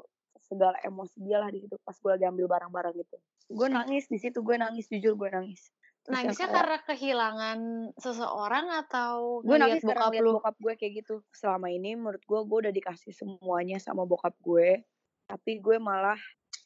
segala 0.47 0.77
emosi 0.81 1.17
dia 1.21 1.37
lah 1.43 1.49
di 1.51 1.59
situ 1.61 1.75
pas 1.83 1.93
gue 1.93 2.11
lagi 2.15 2.25
ambil 2.25 2.47
barang-barang 2.47 2.95
gitu. 3.03 3.17
Gue 3.51 3.67
nangis 3.67 4.07
di 4.07 4.15
situ 4.15 4.39
gue 4.39 4.55
nangis 4.55 4.87
jujur 4.87 5.19
gue 5.19 5.27
nangis. 5.27 5.75
Terus 6.07 6.15
nangisnya 6.15 6.47
kayak- 6.47 6.55
karena 6.55 6.77
kehilangan 6.87 7.59
seseorang 7.99 8.65
atau 8.87 9.43
gue 9.43 9.57
nangis 9.59 9.83
bokap 9.83 10.11
bokap 10.15 10.55
gue 10.55 10.73
kayak 10.79 10.93
gitu 11.03 11.19
selama 11.35 11.67
ini 11.67 11.99
menurut 11.99 12.23
gue 12.23 12.39
gue 12.47 12.57
udah 12.67 12.73
dikasih 12.73 13.11
semuanya 13.11 13.75
sama 13.83 14.07
bokap 14.07 14.31
gue 14.39 14.87
tapi 15.27 15.59
gue 15.59 15.77
malah 15.77 16.17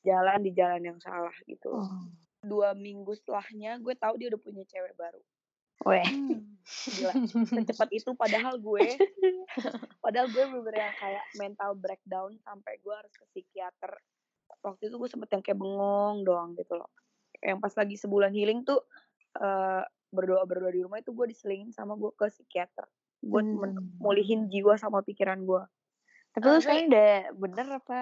jalan 0.01 0.39
di 0.39 0.53
jalan 0.53 0.81
yang 0.83 0.99
salah 0.99 1.33
gitu. 1.45 1.73
Oh. 1.73 2.05
dua 2.41 2.73
minggu 2.73 3.13
setelahnya 3.13 3.77
gue 3.77 3.93
tahu 3.93 4.17
dia 4.17 4.33
udah 4.33 4.41
punya 4.41 4.65
cewek 4.65 4.93
baru. 4.95 5.21
Weh. 5.81 6.05
Hmm. 6.05 6.57
gila. 6.89 7.13
Secepat 7.69 7.89
itu 7.89 8.13
padahal 8.13 8.57
gue 8.57 8.85
padahal 9.97 10.25
gue 10.25 10.41
bener 10.47 10.75
yang 10.79 10.95
kayak 10.95 11.25
mental 11.35 11.73
breakdown 11.73 12.33
sampai 12.39 12.77
gue 12.77 12.93
harus 12.93 13.13
ke 13.13 13.25
psikiater. 13.29 13.93
Waktu 14.61 14.89
itu 14.89 14.97
gue 14.97 15.09
sempet 15.09 15.29
yang 15.31 15.41
kayak 15.41 15.57
bengong 15.57 16.21
doang 16.21 16.53
gitu 16.53 16.77
loh. 16.77 16.89
Yang 17.37 17.57
pas 17.59 17.73
lagi 17.75 17.95
sebulan 17.97 18.31
healing 18.31 18.61
tuh 18.61 18.81
eh 19.37 19.81
berdoa 20.09 20.43
berdoa 20.43 20.69
di 20.69 20.81
rumah 20.81 20.97
itu 20.97 21.13
gue 21.13 21.29
diselingin 21.29 21.69
sama 21.69 21.93
gue 21.93 22.09
ke 22.11 22.25
psikiater. 22.27 22.85
Buat 23.21 23.45
Hmm. 23.47 23.85
mulihin 23.97 24.49
jiwa 24.49 24.75
sama 24.75 25.01
pikiran 25.01 25.45
gue. 25.45 25.61
Tapi 26.31 26.41
lu 26.41 26.51
Tapi- 26.51 26.61
sekarang 26.61 26.85
udah 26.89 27.11
bener 27.37 27.67
apa 27.71 27.99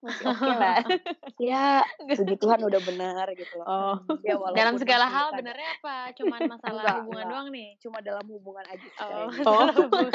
masih 0.00 0.24
oke 0.26 0.50
lah. 0.50 0.80
Ya, 1.40 1.80
puji 1.96 2.36
Tuhan 2.36 2.60
udah 2.60 2.80
benar 2.82 3.26
gitu 3.32 3.54
loh. 3.56 3.66
Oh. 3.66 3.96
Ya, 4.26 4.36
Dalam 4.58 4.76
segala 4.76 5.06
hal 5.06 5.30
ada- 5.30 5.38
benernya 5.40 5.70
apa? 5.78 6.12
Cuman 6.12 6.40
masalah 6.46 6.82
Enggak, 6.82 6.96
hubungan 7.00 7.16
enggak. 7.22 7.32
doang 7.32 7.48
nih. 7.50 7.68
cuma 7.78 7.98
dalam 8.00 8.26
hubungan 8.26 8.64
aja 8.66 8.86
Oh. 8.98 9.28
Oh. 9.40 9.64
dalam 9.64 9.74
hubungan. 9.78 10.12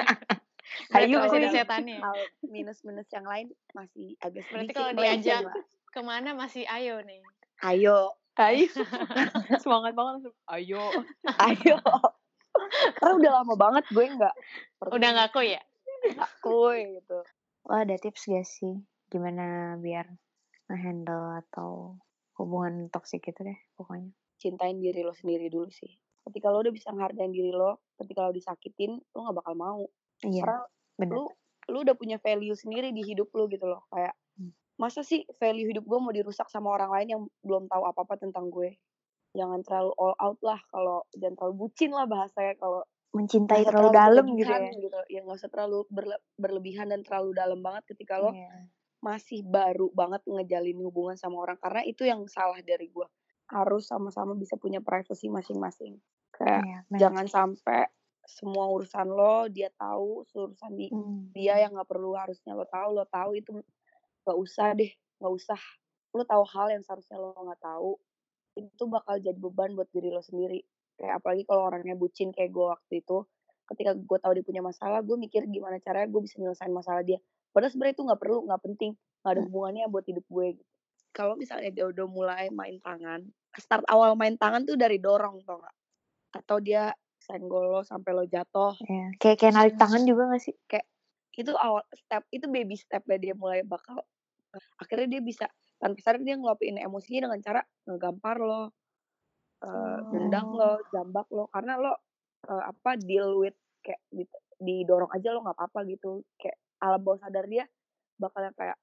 Ayo, 0.92 1.22
Berarti 1.22 1.38
masih 1.38 1.54
setannya. 1.54 1.98
Hal 2.00 2.18
minus-minus 2.44 3.06
yang 3.08 3.24
lain 3.24 3.48
masih 3.72 4.18
agak 4.20 4.44
Berarti 4.44 4.66
sedikit 4.66 4.76
kalau 4.76 4.92
melenceng 4.92 5.22
diajak 5.22 5.44
ke 5.88 6.02
mana 6.02 6.30
masih 6.34 6.64
ayo 6.68 6.96
nih. 7.02 7.22
Ayo, 7.62 8.18
Ayo. 8.36 8.68
Semangat 9.58 9.94
banget 9.94 10.12
langsung. 10.20 10.36
Ayo. 10.48 10.84
ayo. 11.40 11.78
Karena 12.96 13.14
udah 13.16 13.32
lama 13.36 13.54
banget 13.56 13.86
gue 13.88 14.06
nggak 14.10 14.36
Udah 14.88 15.10
nggak 15.12 15.30
kok 15.32 15.46
ya? 15.46 15.62
kue 16.40 16.76
gitu. 16.94 17.20
Lo 17.64 17.74
ada 17.74 17.96
tips 17.96 18.26
gak 18.26 18.44
sih 18.44 18.76
gimana 19.08 19.76
biar 19.78 20.10
nge-handle 20.66 21.42
atau 21.44 21.98
hubungan 22.36 22.90
toksik 22.90 23.24
gitu 23.24 23.42
deh 23.42 23.58
pokoknya. 23.74 24.12
Cintain 24.36 24.78
diri 24.78 25.02
lo 25.02 25.12
sendiri 25.12 25.48
dulu 25.48 25.70
sih. 25.70 25.90
Ketika 26.22 26.50
lo 26.50 26.60
udah 26.60 26.74
bisa 26.74 26.90
ngehargain 26.90 27.30
diri 27.30 27.50
lo, 27.50 27.86
ketika 27.96 28.26
lo 28.26 28.32
disakitin, 28.32 28.98
lo 28.98 29.20
nggak 29.22 29.38
bakal 29.38 29.54
mau. 29.54 29.84
Iya, 30.20 30.44
Karena 30.44 31.12
lu 31.12 31.24
lu 31.66 31.78
udah 31.82 31.96
punya 31.96 32.18
value 32.18 32.54
sendiri 32.54 32.90
di 32.90 33.02
hidup 33.02 33.34
lu 33.34 33.48
gitu 33.48 33.66
loh 33.66 33.84
kayak 33.90 34.14
Hmm. 34.36 34.52
masa 34.76 35.02
sih 35.02 35.26
value 35.36 35.66
hidup 35.66 35.82
gue 35.82 35.98
mau 35.98 36.12
dirusak 36.12 36.46
sama 36.46 36.70
orang 36.70 36.92
lain 36.92 37.08
yang 37.10 37.22
belum 37.42 37.66
tahu 37.66 37.84
apa 37.84 38.04
apa 38.04 38.16
tentang 38.18 38.48
gue 38.48 38.78
jangan 39.34 39.64
terlalu 39.64 39.96
all 39.96 40.14
out 40.16 40.38
lah 40.42 40.60
kalau 40.68 41.02
jangan 41.12 41.34
terlalu 41.36 41.56
bucin 41.58 41.90
lah 41.90 42.06
bahasanya 42.06 42.54
kalau 42.56 42.84
Mencintai 43.12 43.64
usah 43.64 43.72
terlalu 43.72 43.90
dalam 43.92 44.26
gitu 44.36 44.46
ya. 44.46 44.60
gitu 44.70 45.00
ya 45.10 45.20
nggak 45.24 45.38
usah 45.38 45.48
terlalu 45.48 45.88
berle- 45.90 46.24
berlebihan 46.36 46.86
dan 46.86 47.02
terlalu 47.02 47.32
dalam 47.32 47.60
banget 47.60 47.84
ketika 47.90 48.20
lo 48.20 48.30
Iya. 48.30 48.52
Masih 49.06 49.40
baru 49.46 49.88
banget 50.00 50.22
ngejalin 50.26 50.80
hubungan 50.86 51.18
sama 51.24 51.38
orang 51.46 51.58
karena 51.64 51.82
itu 51.92 52.04
yang 52.12 52.22
salah 52.28 52.60
dari 52.66 52.88
gue 52.90 53.08
harus 53.58 53.84
sama-sama 53.92 54.34
bisa 54.34 54.56
punya 54.64 54.82
privacy 54.82 55.28
masing-masing 55.30 55.94
kayak 56.34 56.66
Iya, 56.66 56.78
benar. 56.90 57.00
jangan 57.02 57.26
sampai 57.30 57.82
semua 58.26 58.66
urusan 58.74 59.08
lo 59.20 59.36
dia 59.56 59.70
tahu 59.78 60.26
urusan 60.26 60.74
di 60.80 60.88
Hmm. 60.90 61.30
dia 61.36 61.56
yang 61.62 61.72
nggak 61.78 61.90
perlu 61.94 62.12
harusnya 62.18 62.58
lo 62.58 62.66
tahu 62.66 62.90
lo 62.98 63.06
tahu 63.06 63.32
itu 63.38 63.50
nggak 64.26 64.38
usah 64.46 64.68
deh 64.80 64.92
nggak 65.22 65.34
usah 65.40 65.60
lo 66.16 66.24
tahu 66.26 66.44
hal 66.54 66.68
yang 66.74 66.84
seharusnya 66.86 67.18
lo 67.22 67.36
nggak 67.38 67.62
tahu 67.62 67.92
itu 68.58 68.84
bakal 68.88 69.16
jadi 69.20 69.38
beban 69.38 69.76
buat 69.78 69.90
diri 69.92 70.10
lo 70.16 70.24
sendiri 70.24 70.64
kayak 70.98 71.22
apalagi 71.22 71.44
kalau 71.44 71.68
orangnya 71.70 71.96
bucin 72.00 72.32
kayak 72.32 72.52
gue 72.56 72.66
waktu 72.72 72.94
itu 73.04 73.18
ketika 73.70 73.92
gue 73.98 74.18
tahu 74.22 74.32
dia 74.38 74.46
punya 74.46 74.62
masalah 74.64 75.00
gue 75.04 75.18
mikir 75.20 75.44
gimana 75.52 75.78
caranya 75.84 76.08
gue 76.10 76.22
bisa 76.24 76.40
nyelesain 76.42 76.72
masalah 76.72 77.04
dia 77.04 77.20
padahal 77.56 77.72
sebenarnya 77.72 77.96
itu 77.96 78.04
nggak 78.04 78.20
perlu 78.20 78.38
nggak 78.52 78.62
penting 78.68 78.92
nggak 79.24 79.32
ada 79.32 79.40
Hmm. 79.40 79.48
hubungannya 79.48 79.84
buat 79.88 80.06
hidup 80.06 80.26
gue 80.28 80.48
gitu 80.60 80.72
kalau 81.16 81.40
misalnya 81.40 81.72
dia 81.72 81.86
udah 81.88 82.06
mulai 82.12 82.52
main 82.52 82.76
tangan 82.84 83.24
start 83.56 83.88
awal 83.88 84.20
main 84.20 84.36
tangan 84.36 84.68
tuh 84.68 84.76
dari 84.76 85.00
dorong 85.00 85.40
tau 85.48 85.64
gak 85.64 85.76
atau 86.36 86.60
dia 86.60 86.92
senggol 87.24 87.72
lo 87.72 87.82
sampai 87.88 88.12
lo 88.12 88.28
jatuh 88.28 88.76
Iya. 88.84 89.16
Kayak 89.16 89.38
kayak 89.40 89.54
narik 89.56 89.76
tangan 89.80 90.04
juga 90.04 90.28
gak 90.36 90.44
sih? 90.44 90.56
itu 91.36 91.52
awal 91.60 91.84
step 91.92 92.24
itu 92.32 92.48
baby 92.48 92.80
stepnya 92.80 93.20
dia 93.20 93.34
mulai 93.36 93.60
bakal 93.68 94.00
akhirnya 94.80 95.20
dia 95.20 95.22
bisa 95.22 95.46
tanpa 95.84 96.00
sadar 96.00 96.24
dia 96.24 96.40
ngeluapin 96.40 96.80
emosinya 96.80 97.28
dengan 97.28 97.40
cara 97.44 97.62
ngegampar 97.84 98.40
lo 98.40 98.72
eh, 99.68 100.00
nendang 100.16 100.56
lo 100.56 100.80
jambak 100.96 101.28
lo 101.36 101.52
karena 101.52 101.76
lo 101.76 101.92
apa 102.48 102.96
deal 102.96 103.36
with 103.36 103.58
kayak 103.84 104.00
di- 104.08 104.32
didorong 104.64 105.12
aja 105.12 105.36
lo 105.36 105.44
nggak 105.44 105.60
apa-apa 105.60 105.80
gitu 105.92 106.24
kayak 106.40 106.56
alam 106.86 107.02
bawah 107.02 107.20
sadar 107.26 107.50
dia 107.50 107.66
bakal 108.22 108.46
yang 108.46 108.54
kayak 108.54 108.78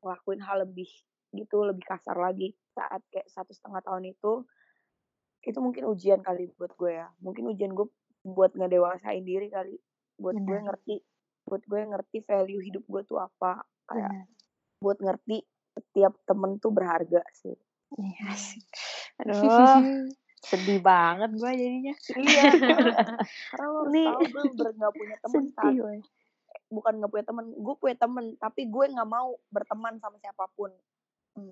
ngelakuin 0.00 0.40
hal 0.40 0.64
lebih 0.64 0.88
gitu 1.36 1.62
lebih 1.62 1.84
kasar 1.84 2.16
lagi 2.16 2.56
saat 2.72 3.04
kayak 3.12 3.28
satu 3.28 3.52
setengah 3.52 3.84
tahun 3.84 4.10
itu 4.10 4.32
itu 5.44 5.58
mungkin 5.60 5.88
ujian 5.88 6.20
kali 6.24 6.50
buat 6.56 6.72
gue 6.74 6.92
ya 7.00 7.08
mungkin 7.20 7.52
ujian 7.52 7.76
gue 7.76 7.86
buat 8.24 8.52
ngedewasain 8.56 9.22
diri 9.24 9.52
kali 9.52 9.76
buat 10.16 10.36
gue 10.36 10.58
Benar. 10.58 10.66
ngerti 10.72 10.96
buat 11.44 11.62
gue 11.64 11.80
ngerti 11.80 12.16
value 12.24 12.60
hidup 12.64 12.84
gue 12.88 13.02
tuh 13.04 13.20
apa 13.20 13.64
kayak 13.88 14.10
Benar. 14.10 14.26
buat 14.80 14.98
ngerti 15.00 15.36
setiap 15.76 16.12
temen 16.24 16.56
tuh 16.58 16.72
berharga 16.72 17.22
sih 17.36 17.56
Iya, 17.98 18.30
asik. 18.30 18.62
Aduh, 19.18 19.34
sedih 20.50 20.78
banget 20.78 21.30
gue 21.34 21.50
jadinya. 21.58 21.94
iya 22.16 22.42
karena 23.50 23.66
lo 23.66 23.80
tahu 23.90 24.20
gue 24.30 24.44
bener 24.54 24.72
nggak 24.78 24.94
punya 24.94 25.16
temen 25.20 25.44
Sedih. 25.58 26.00
Bukan 26.70 27.02
nggak 27.02 27.10
punya 27.10 27.26
temen 27.26 27.46
gue 27.52 27.74
punya 27.76 27.96
temen 27.98 28.26
tapi 28.38 28.70
gue 28.70 28.84
nggak 28.94 29.10
mau 29.10 29.34
berteman 29.50 29.98
sama 29.98 30.16
siapa 30.22 30.46
pun 30.54 30.70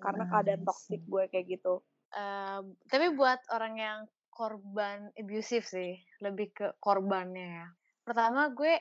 karena 0.02 0.26
Hmm, 0.26 0.32
keadaan 0.32 0.62
I 0.62 0.66
toksik 0.66 1.02
gue 1.06 1.22
kayak 1.30 1.46
gitu 1.58 1.82
Eh, 2.08 2.60
tapi 2.88 3.12
buat 3.12 3.40
orang 3.52 3.74
yang 3.76 3.98
korban 4.32 5.12
abusive 5.18 5.66
sih, 5.66 6.00
lebih 6.24 6.54
ke 6.54 6.66
korbannya 6.80 7.46
ya. 7.60 7.66
Pertama 8.06 8.48
gue 8.54 8.80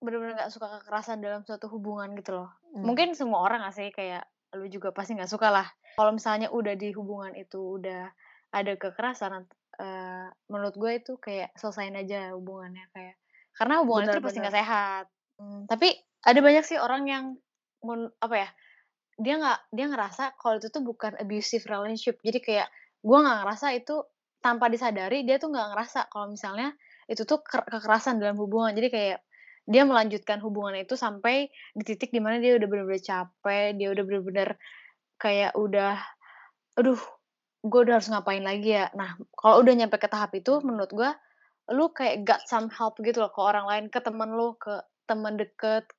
bener-bener 0.00 0.38
gak 0.38 0.52
suka 0.54 0.80
kekerasan 0.80 1.20
dalam 1.20 1.42
suatu 1.42 1.66
hubungan 1.72 2.14
gitu 2.14 2.36
loh. 2.36 2.50
Hmm. 2.70 2.86
Mungkin 2.86 3.18
semua 3.18 3.42
orang 3.42 3.66
gak 3.66 3.76
sih 3.76 3.88
kayak 3.90 4.24
lu 4.54 4.66
juga 4.66 4.90
pasti 4.90 5.14
nggak 5.14 5.30
suka 5.30 5.50
lah. 5.50 5.66
Kalau 5.94 6.14
misalnya 6.14 6.50
udah 6.50 6.74
di 6.74 6.90
hubungan 6.94 7.34
itu 7.38 7.78
udah 7.78 8.10
ada 8.50 8.72
kekerasan, 8.74 9.46
eh, 9.78 10.26
menurut 10.50 10.74
gue 10.74 10.92
itu 10.98 11.12
kayak 11.18 11.54
selesain 11.54 11.94
aja 11.94 12.34
hubungannya 12.34 12.86
kayak 12.94 13.14
karena 13.54 13.82
hubungan 13.82 14.10
itu 14.10 14.18
pasti 14.22 14.38
nggak 14.42 14.54
Benar-benar. 14.54 14.62
sehat. 14.62 15.04
Hmm, 15.40 15.64
tapi 15.64 15.88
ada 16.28 16.40
banyak 16.44 16.64
sih 16.68 16.76
orang 16.76 17.02
yang 17.08 17.24
mun- 17.80 18.12
apa 18.20 18.36
ya 18.44 18.48
dia 19.20 19.34
nggak 19.40 19.60
dia 19.76 19.86
ngerasa 19.92 20.24
kalau 20.40 20.56
itu 20.60 20.68
tuh 20.72 20.82
bukan 20.84 21.12
abusive 21.20 21.64
relationship. 21.68 22.16
Jadi 22.24 22.38
kayak 22.40 22.68
gue 23.04 23.18
nggak 23.24 23.38
ngerasa 23.44 23.66
itu 23.76 23.96
tanpa 24.44 24.66
disadari 24.72 25.24
dia 25.28 25.36
tuh 25.42 25.52
nggak 25.52 25.68
ngerasa 25.76 26.00
kalau 26.12 26.32
misalnya 26.32 26.72
itu 27.08 27.22
tuh 27.28 27.40
ke- 27.44 27.68
kekerasan 27.68 28.20
dalam 28.22 28.36
hubungan. 28.40 28.72
Jadi 28.76 28.88
kayak 28.92 29.18
dia 29.68 29.82
melanjutkan 29.88 30.40
hubungan 30.44 30.76
itu 30.80 30.96
sampai 30.98 31.48
di 31.76 31.82
titik 31.84 32.10
di 32.12 32.20
mana 32.24 32.40
dia 32.42 32.56
udah 32.58 32.68
bener-bener 32.68 33.02
capek 33.04 33.76
dia 33.78 33.88
udah 33.94 34.04
bener-bener 34.08 34.48
kayak 35.20 35.52
udah 35.56 36.00
aduh 36.78 37.00
gue 37.60 37.80
udah 37.84 37.94
harus 38.00 38.08
ngapain 38.12 38.44
lagi 38.44 38.76
ya? 38.80 38.88
Nah 38.96 39.16
kalau 39.36 39.60
udah 39.62 39.74
nyampe 39.76 39.96
ke 40.00 40.08
tahap 40.08 40.32
itu 40.36 40.60
menurut 40.64 40.90
gue 40.92 41.10
lu 41.76 41.86
kayak 41.94 42.26
got 42.26 42.42
some 42.50 42.68
help 42.72 42.98
gitu 43.00 43.22
loh 43.22 43.30
ke 43.32 43.40
orang 43.40 43.66
lain 43.70 43.84
ke 43.92 44.00
temen 44.02 44.30
lu 44.34 44.56
ke 44.58 44.80
temen 45.10 45.34
deket 45.34 45.90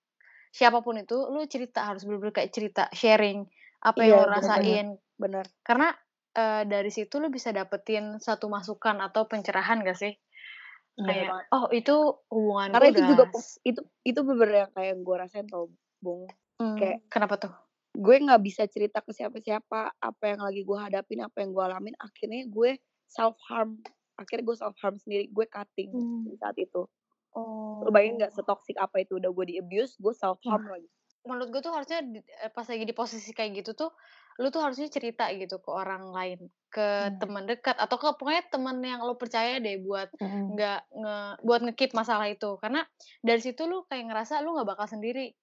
siapa 0.49 0.79
pun 0.79 0.95
itu 0.95 1.27
lu 1.27 1.43
cerita 1.45 1.83
harus 1.83 2.03
bener-bener 2.03 2.31
kayak 2.33 2.51
cerita 2.51 2.87
sharing 2.91 3.43
apa 3.81 3.99
yang 3.99 4.07
Iya, 4.07 4.15
lu 4.15 4.23
bener-bener. 4.23 4.39
rasain 4.39 4.87
bener 5.17 5.45
karena 5.61 5.87
eh, 6.33 6.63
dari 6.63 6.87
situ 6.89 7.13
lu 7.17 7.27
bisa 7.27 7.51
dapetin 7.51 8.15
satu 8.17 8.47
masukan 8.47 8.99
atau 9.01 9.27
pencerahan 9.27 9.79
gak 9.81 9.99
sih 9.99 10.15
Iya. 10.93 11.07
kayak 11.07 11.25
banget. 11.25 11.45
oh 11.49 11.65
itu 11.71 11.95
hubungan 12.27 12.67
karena 12.69 12.85
itu 12.85 12.93
udah 12.93 13.07
juga 13.09 13.23
itu 13.63 13.81
itu 14.03 14.19
bener 14.21 14.49
yang 14.57 14.71
kayak 14.71 14.95
gue 14.97 15.15
rasain 15.17 15.47
tau 15.47 15.71
bung 15.99 16.27
Hmm, 16.55 16.77
kayak- 16.77 17.01
kenapa 17.07 17.35
tuh 17.37 17.51
gue 17.91 18.15
nggak 18.17 18.39
bisa 18.39 18.63
cerita 18.65 18.99
ke 18.99 19.11
siapa-siapa 19.11 19.97
apa 19.97 20.23
yang 20.25 20.39
lagi 20.39 20.61
gue 20.61 20.77
hadapin 20.77 21.19
apa 21.19 21.41
yang 21.41 21.51
gue 21.51 21.63
alamin 21.63 21.95
akhirnya 21.97 22.43
gue 22.45 22.75
self 23.07 23.33
harm 23.47 23.79
akhirnya 24.13 24.45
gue 24.45 24.57
self 24.57 24.75
harm 24.77 24.95
sendiri 24.95 25.25
gue 25.27 25.45
cutting 25.47 25.89
Hmm. 25.89 26.23
di 26.23 26.35
saat 26.37 26.55
itu 26.55 26.85
oh. 27.35 27.83
Lo 27.85 27.89
bayangin 27.89 28.21
nggak 28.21 28.33
setoksik 28.35 28.77
apa 28.77 29.01
itu 29.03 29.17
udah 29.17 29.29
gue 29.31 29.45
di 29.47 29.55
abuse 29.59 29.97
gue 29.97 30.13
self 30.13 30.39
harm 30.45 30.67
lagi. 30.67 30.87
Menurut 31.21 31.49
gue 31.53 31.61
tuh 31.61 31.73
harusnya 31.73 32.01
eh, 32.41 32.49
pas 32.49 32.65
lagi 32.65 32.83
di 32.85 32.95
posisi 32.97 33.29
kayak 33.31 33.61
gitu 33.61 33.71
tuh 33.77 33.91
lu 34.39 34.47
tuh 34.47 34.63
harusnya 34.63 34.87
cerita 34.87 35.27
gitu 35.35 35.59
ke 35.59 35.69
orang 35.69 36.09
lain 36.09 36.39
ke 36.71 36.81
Hmm. 36.81 37.19
teman 37.19 37.43
dekat 37.45 37.75
atau 37.77 37.99
ke 37.99 38.15
pokoknya 38.15 38.47
teman 38.47 38.79
yang 38.79 39.03
lo 39.03 39.19
percaya 39.19 39.59
deh 39.59 39.77
buat 39.83 40.07
Hmm. 40.17 40.55
nggak 40.55 40.79
nge 40.87 41.17
buat 41.45 41.61
ngekip 41.67 41.91
masalah 41.93 42.25
itu. 42.31 42.57
Karena 42.57 42.81
dari 43.21 43.41
situ 43.43 43.67
lu 43.67 43.83
kayak 43.85 44.07
ngerasa 44.07 44.39
lu 44.41 44.55
nggak 44.55 44.69
bakal 44.71 44.87
sendiri 44.87 45.35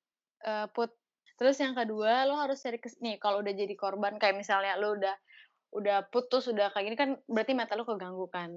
eh, 0.45 0.67
put. 0.73 0.91
Terus 1.39 1.55
yang 1.63 1.79
kedua 1.79 2.27
lu 2.27 2.35
harus 2.35 2.59
cari 2.59 2.83
kes 2.83 2.99
nih 2.99 3.21
kalau 3.23 3.39
udah 3.45 3.55
jadi 3.55 3.75
korban 3.79 4.19
kayak 4.19 4.35
misalnya 4.35 4.75
lu 4.81 4.99
udah 4.99 5.15
udah 5.69 6.09
putus 6.09 6.49
udah 6.49 6.73
kayak 6.73 6.85
gini 6.89 6.97
kan 6.97 7.11
berarti 7.29 7.53
mata 7.53 7.77
lu 7.77 7.85
keganggu 7.85 8.25
kan 8.33 8.57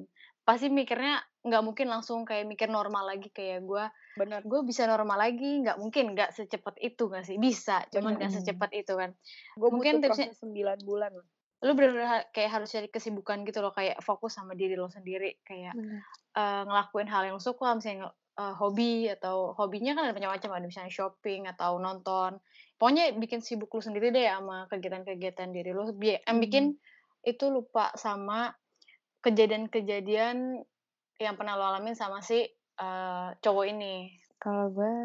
pasti 0.52 0.68
mikirnya 0.68 1.16
nggak 1.42 1.64
mungkin 1.64 1.88
langsung 1.88 2.22
kayak 2.22 2.44
mikir 2.44 2.68
normal 2.68 3.08
lagi 3.08 3.32
kayak 3.32 3.64
gue 3.64 3.84
bener. 4.14 4.44
Gue 4.44 4.62
bisa 4.62 4.84
normal 4.84 5.16
lagi 5.18 5.64
nggak 5.64 5.80
mungkin 5.80 6.12
nggak 6.12 6.36
secepat 6.36 6.76
itu 6.78 7.08
nggak 7.08 7.24
sih? 7.24 7.40
Bisa 7.40 7.88
cuman 7.88 8.20
nggak 8.20 8.32
secepat 8.34 8.70
itu 8.74 8.94
kan. 8.94 9.16
Gue 9.56 9.70
Mungkin 9.70 10.04
butuh 10.04 10.12
tipsnya- 10.12 10.36
9 10.36 10.84
bulan 10.84 11.12
lu 11.62 11.72
bener-bener 11.72 12.26
kayak 12.30 12.52
harus 12.52 12.68
cari 12.68 12.90
kesibukan 12.90 13.46
gitu 13.46 13.62
loh 13.62 13.70
kayak 13.70 14.02
fokus 14.02 14.34
sama 14.34 14.52
diri 14.52 14.74
lo 14.74 14.90
sendiri 14.90 15.38
kayak 15.42 15.72
Bener. 15.72 16.02
eh, 16.34 16.62
ngelakuin 16.66 17.06
hal 17.06 17.22
yang 17.24 17.38
lo 17.38 17.40
suka 17.40 17.72
misalnya 17.72 18.10
eh, 18.34 18.56
hobi 18.58 19.06
atau 19.08 19.54
hobinya 19.54 19.94
kan 19.94 20.10
ada 20.10 20.14
macam-macam 20.14 20.52
ada 20.52 20.66
misalnya 20.66 20.90
shopping 20.90 21.46
atau 21.48 21.78
nonton. 21.78 22.42
Pokoknya 22.76 23.14
bikin 23.14 23.40
sibuk 23.40 23.70
lu 23.70 23.80
sendiri 23.80 24.10
deh 24.10 24.26
sama 24.26 24.66
kegiatan-kegiatan 24.68 25.50
diri 25.50 25.70
lu 25.70 25.86
bi- 25.94 26.18
yang 26.18 26.38
Hmm. 26.38 26.42
bikin 26.42 26.66
itu 27.22 27.46
lupa 27.48 27.94
sama 27.94 28.50
kejadian-kejadian 29.22 30.66
yang 31.22 31.36
pernah 31.38 31.54
lo 31.54 31.66
alamin 31.70 31.94
sama 31.94 32.26
si 32.26 32.42
eh, 32.82 33.30
cowok 33.38 33.66
ini? 33.70 34.10
Kalau 34.42 34.74
gue, 34.74 34.96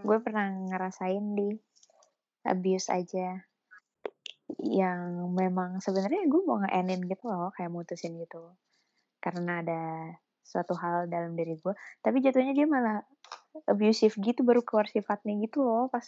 gue 0.00 0.18
pernah 0.24 0.48
ngerasain 0.48 1.24
di 1.36 1.52
abuse 2.48 2.88
aja. 2.90 3.40
yang 4.60 5.32
memang 5.32 5.80
sebenarnya 5.80 6.28
gue 6.28 6.42
mau 6.44 6.60
nge 6.60 7.08
gitu 7.08 7.24
loh 7.24 7.48
kayak 7.56 7.72
mutusin 7.72 8.20
gitu. 8.20 8.52
Karena 9.16 9.64
ada 9.64 10.12
suatu 10.44 10.76
hal 10.76 11.08
dalam 11.08 11.32
diri 11.32 11.56
gue 11.56 11.72
tapi 12.04 12.20
jatuhnya 12.20 12.52
dia 12.52 12.68
malah 12.68 13.00
abusive 13.64 14.12
gitu 14.20 14.44
baru 14.44 14.60
keluar 14.60 14.90
sifatnya 14.90 15.38
gitu 15.40 15.64
loh 15.64 15.88
pas 15.88 16.04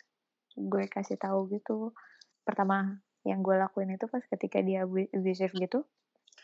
gue 0.55 0.85
kasih 0.93 1.17
tahu 1.17 1.49
gitu. 1.57 1.97
Pertama 2.45 3.01
yang 3.25 3.41
gue 3.41 3.57
lakuin 3.57 3.97
itu 3.97 4.05
pas 4.13 4.21
ketika 4.29 4.61
dia 4.61 4.85
abusive 4.85 5.55
gitu 5.57 5.89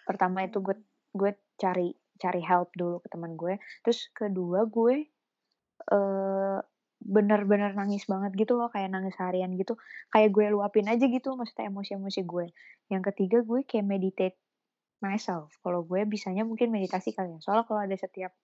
pertama 0.09 0.45
itu 0.47 0.61
gue 0.62 0.76
gue 1.14 1.33
cari 1.59 1.92
cari 2.21 2.42
help 2.45 2.71
dulu 2.76 3.00
ke 3.00 3.09
teman 3.09 3.35
gue. 3.35 3.57
Terus 3.83 4.12
kedua 4.12 4.69
gue 4.69 5.09
uh, 5.88 6.59
bener-bener 7.00 7.73
nangis 7.73 8.04
banget 8.04 8.37
gitu 8.37 8.61
loh 8.61 8.69
kayak 8.69 8.92
nangis 8.92 9.16
harian 9.16 9.57
gitu. 9.57 9.80
Kayak 10.12 10.30
gue 10.37 10.45
luapin 10.52 10.87
aja 10.87 11.09
gitu 11.09 11.33
maksudnya 11.35 11.73
emosi-emosi 11.73 12.21
gue. 12.28 12.47
Yang 12.92 13.02
ketiga 13.12 13.38
gue 13.40 13.64
kayak 13.64 13.87
meditate 13.88 14.37
myself. 15.00 15.57
Kalau 15.64 15.80
gue 15.88 16.04
bisanya 16.04 16.45
mungkin 16.45 16.69
meditasi 16.69 17.16
kali 17.16 17.35
ya. 17.35 17.40
Soalnya 17.40 17.64
kalau 17.64 17.80
ada 17.80 17.97
setiap 17.97 18.37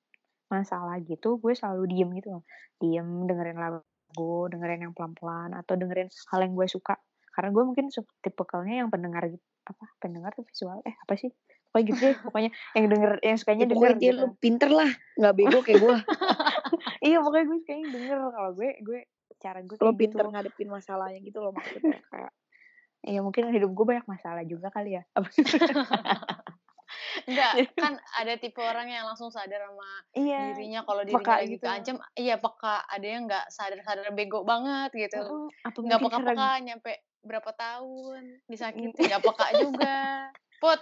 masalah 0.49 0.97
gitu 1.05 1.37
gue 1.37 1.53
selalu 1.53 1.85
diem 1.93 2.11
gitu 2.17 2.41
loh. 2.41 2.45
Diem 2.81 3.29
dengerin 3.29 3.61
lagu 3.61 4.49
dengerin 4.49 4.89
yang 4.89 4.95
pelan-pelan 4.97 5.53
atau 5.53 5.77
dengerin 5.77 6.09
hal 6.33 6.41
yang 6.41 6.57
gue 6.57 6.67
suka 6.71 6.97
karena 7.37 7.53
gue 7.53 7.65
mungkin 7.69 7.93
tipikalnya 8.25 8.81
yang 8.81 8.89
pendengar 8.89 9.29
gitu 9.29 9.45
apa 9.69 9.85
pendengar 10.01 10.33
tuh 10.33 10.49
visual 10.49 10.81
eh 10.89 10.97
apa 10.97 11.15
sih 11.21 11.29
pokoknya 11.69 11.85
gitu 11.93 12.01
deh 12.01 12.17
pokoknya 12.25 12.51
yang 12.73 12.87
denger 12.89 13.11
yang 13.21 13.37
sukanya 13.37 13.65
ya, 13.69 13.71
denger 13.77 13.91
gitu. 14.01 14.17
lu 14.17 14.27
pinter 14.41 14.71
lah 14.73 14.91
nggak 15.21 15.35
bego 15.37 15.59
kayak 15.61 15.79
gue 15.85 15.97
iya 17.13 17.19
pokoknya 17.21 17.45
gue 17.45 17.59
sukanya 17.61 17.87
denger 17.93 18.19
kalau 18.33 18.51
gue 18.57 18.71
gue 18.81 19.01
cara 19.37 19.61
gue 19.61 19.77
lo 19.77 19.93
pinter 19.93 20.25
gitu. 20.25 20.33
ngadepin 20.33 20.69
masalahnya 20.73 21.21
gitu 21.21 21.39
loh 21.45 21.53
maksudnya 21.53 22.01
kayak 22.11 22.33
Iya 23.07 23.23
mungkin 23.23 23.55
hidup 23.55 23.71
gue 23.71 23.87
banyak 23.87 24.07
masalah 24.11 24.43
juga 24.43 24.67
kali 24.75 24.99
ya. 24.99 25.03
Enggak, 27.27 27.53
kan 27.75 27.99
ada 28.19 28.35
tipe 28.39 28.59
orang 28.63 28.91
yang 28.91 29.07
langsung 29.07 29.31
sadar 29.31 29.59
sama 29.67 29.91
iya, 30.15 30.55
dirinya 30.55 30.87
kalau 30.87 31.03
dirinya 31.03 31.23
peka 31.23 31.35
lagi 31.39 31.55
gitu. 31.59 31.65
keancam. 31.67 31.97
Iya 32.15 32.37
peka, 32.39 32.77
ada 32.87 33.07
yang 33.07 33.23
nggak 33.27 33.47
sadar-sadar 33.51 34.11
bego 34.11 34.43
banget 34.43 34.91
gitu. 34.95 35.23
Uh, 35.23 35.47
nggak 35.87 35.99
peka-peka 36.03 36.49
nyampe 36.63 36.93
berapa 37.27 37.51
tahun 37.53 38.41
disakiti 38.47 39.11
nggak 39.11 39.23
peka 39.23 39.47
juga. 39.59 39.99
Put, 40.63 40.81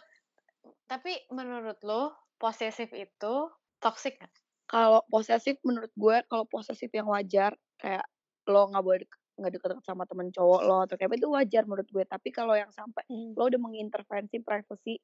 tapi 0.87 1.19
menurut 1.35 1.81
lo 1.83 2.15
posesif 2.39 2.93
itu 2.95 3.35
toxic 3.83 4.21
gak? 4.23 4.31
Kalau 4.71 5.03
posesif 5.11 5.59
menurut 5.67 5.91
gue 5.97 6.17
kalau 6.31 6.45
posesif 6.47 6.89
yang 6.95 7.11
wajar 7.11 7.53
kayak 7.81 8.07
lo 8.49 8.69
nggak 8.71 8.85
boleh 8.85 9.05
nggak 9.35 9.51
deket-deket 9.59 9.85
sama 9.85 10.07
temen 10.07 10.31
cowok 10.31 10.61
lo 10.63 10.87
atau 10.87 10.95
kayak 10.95 11.19
itu 11.19 11.27
wajar 11.27 11.67
menurut 11.67 11.89
gue 11.91 12.05
tapi 12.07 12.31
kalau 12.31 12.55
yang 12.55 12.71
sampai 12.71 13.03
hmm. 13.11 13.35
lo 13.35 13.51
udah 13.51 13.61
mengintervensi 13.61 14.39
privasi 14.47 14.95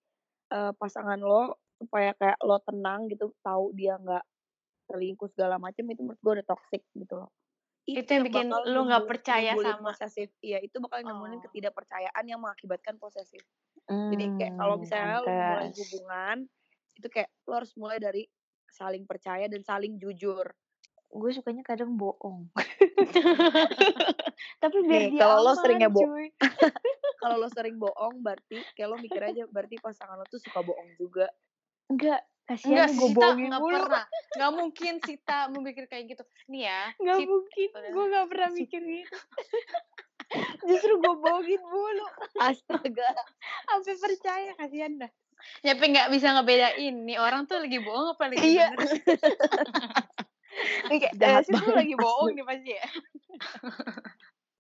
uh, 0.54 0.70
pasangan 0.78 1.18
lo 1.18 1.58
supaya 1.82 2.14
kayak 2.14 2.38
lo 2.46 2.62
tenang 2.62 3.10
gitu 3.10 3.34
tahu 3.42 3.74
dia 3.74 3.98
nggak 3.98 4.22
selingkuh 4.86 5.30
segala 5.34 5.58
macam 5.58 5.82
itu 5.90 6.00
menurut 6.02 6.20
gue 6.22 6.32
udah 6.38 6.46
toxic 6.46 6.82
gitu 6.94 7.14
loh 7.18 7.30
itu, 7.94 8.06
itu 8.06 8.10
yang 8.14 8.24
bikin 8.26 8.46
lo 8.50 8.80
nggak 8.86 9.06
percaya 9.06 9.52
sama 9.58 9.90
posesif. 9.90 10.30
Iya 10.40 10.58
itu 10.62 10.76
bakal 10.78 11.02
nemuin 11.02 11.38
oh. 11.38 11.40
ketidakpercayaan 11.48 12.24
yang 12.26 12.40
mengakibatkan 12.40 12.96
posesif. 12.96 13.42
Hmm, 13.90 14.14
jadi 14.14 14.24
kayak 14.38 14.52
kalau 14.54 14.74
hmm, 14.78 14.82
misalnya 14.86 15.16
lo 15.18 15.26
mulai 15.26 15.70
hubungan 15.74 16.36
itu 17.00 17.08
kayak 17.08 17.30
lo 17.48 17.52
harus 17.56 17.72
mulai 17.74 17.98
dari 17.98 18.22
saling 18.70 19.04
percaya 19.08 19.50
dan 19.50 19.62
saling 19.66 19.98
jujur. 19.98 20.46
Gue 21.10 21.30
sukanya 21.34 21.66
kadang 21.66 21.98
bohong. 21.98 22.46
Tapi 24.62 24.76
biar 24.86 25.10
Nih, 25.10 25.16
dia 25.16 25.20
kalau 25.26 25.42
lo 25.42 25.52
seringnya 25.58 25.90
bohong 25.90 26.30
kalau 27.20 27.36
lo 27.36 27.48
sering 27.52 27.76
bohong 27.84 28.24
berarti 28.24 28.64
kayak 28.74 28.88
lo 28.88 28.96
mikir 28.96 29.20
aja 29.20 29.44
berarti 29.52 29.76
pasangan 29.78 30.16
lo 30.16 30.26
tuh 30.26 30.40
suka 30.40 30.64
bohong 30.64 30.96
juga. 30.96 31.28
Enggak 31.92 32.24
kasihan 32.50 32.90
gue 32.90 33.10
bohongin 33.14 33.54
gak 33.54 33.62
mulu. 33.62 33.78
pernah. 33.86 34.04
Nggak 34.36 34.52
mungkin 34.58 34.92
Sita 35.06 35.38
memikir 35.54 35.84
kayak 35.86 36.04
gitu. 36.10 36.22
Nih 36.50 36.66
ya 36.66 36.90
nggak 37.02 37.18
mungkin 37.22 37.68
gue 37.70 38.04
nggak 38.10 38.26
pernah 38.26 38.48
mikir 38.50 38.80
gitu. 38.82 39.18
Justru 40.68 40.92
gue 40.98 41.14
bohongin 41.14 41.62
mulu. 41.62 42.06
Astaga. 42.42 43.10
Sampai 43.66 43.94
percaya 43.98 44.50
kasihan 44.58 44.92
dah. 44.98 45.10
Nyampe 45.64 45.84
nggak 45.94 46.08
bisa 46.12 46.26
ngebedain 46.36 46.94
nih 47.06 47.16
orang 47.16 47.46
tuh 47.46 47.62
lagi 47.62 47.78
bohong 47.80 48.12
apa 48.12 48.28
lagi 48.28 48.44
iya. 48.44 48.68
kayak 50.90 51.16
eh, 51.16 51.40
tuh 51.48 51.72
lagi 51.72 51.94
bohong 51.96 52.36
nih 52.36 52.44
pasti 52.44 52.70
ya. 52.76 52.86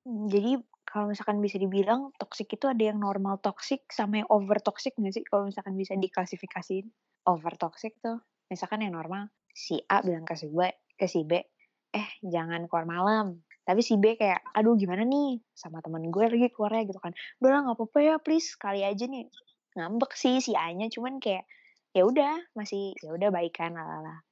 Jadi 0.08 0.52
kalau 0.88 1.12
misalkan 1.12 1.38
bisa 1.44 1.60
dibilang 1.60 2.10
toxic 2.16 2.48
itu 2.50 2.64
ada 2.64 2.80
yang 2.80 2.96
normal 2.96 3.38
toxic 3.44 3.84
sama 3.92 4.24
yang 4.24 4.28
over 4.32 4.56
toxic 4.58 4.96
nggak 4.96 5.12
sih 5.14 5.22
kalau 5.28 5.46
misalkan 5.46 5.76
bisa 5.76 5.94
diklasifikasiin 5.94 6.88
over 7.26 7.52
toxic 7.56 7.96
tuh 8.00 8.20
misalkan 8.48 8.84
yang 8.84 8.96
normal 8.96 9.28
si 9.50 9.80
A 9.90 10.00
bilang 10.00 10.24
ke 10.24 10.38
si 10.38 10.48
B 10.48 10.70
ke 10.96 11.06
si 11.10 11.26
B 11.26 11.36
eh 11.90 12.08
jangan 12.22 12.64
keluar 12.70 12.86
malam 12.86 13.42
tapi 13.66 13.84
si 13.84 13.98
B 13.98 14.16
kayak 14.16 14.40
aduh 14.54 14.78
gimana 14.78 15.04
nih 15.04 15.42
sama 15.52 15.82
temen 15.84 16.08
gue 16.08 16.24
lagi 16.26 16.48
keluarnya 16.54 16.88
gitu 16.88 17.00
kan 17.02 17.12
udah 17.42 17.50
lah 17.50 17.60
nggak 17.66 17.76
apa-apa 17.76 17.98
ya 18.00 18.14
please 18.22 18.54
kali 18.56 18.86
aja 18.86 19.04
nih 19.04 19.26
ngambek 19.76 20.12
sih 20.16 20.38
si 20.42 20.56
A 20.56 20.70
nya 20.72 20.88
cuman 20.90 21.18
kayak 21.22 21.44
ya 21.90 22.06
udah 22.06 22.38
masih 22.54 22.94
ya 23.02 23.10
udah 23.14 23.28
baikan 23.34 23.74
lah 23.74 24.22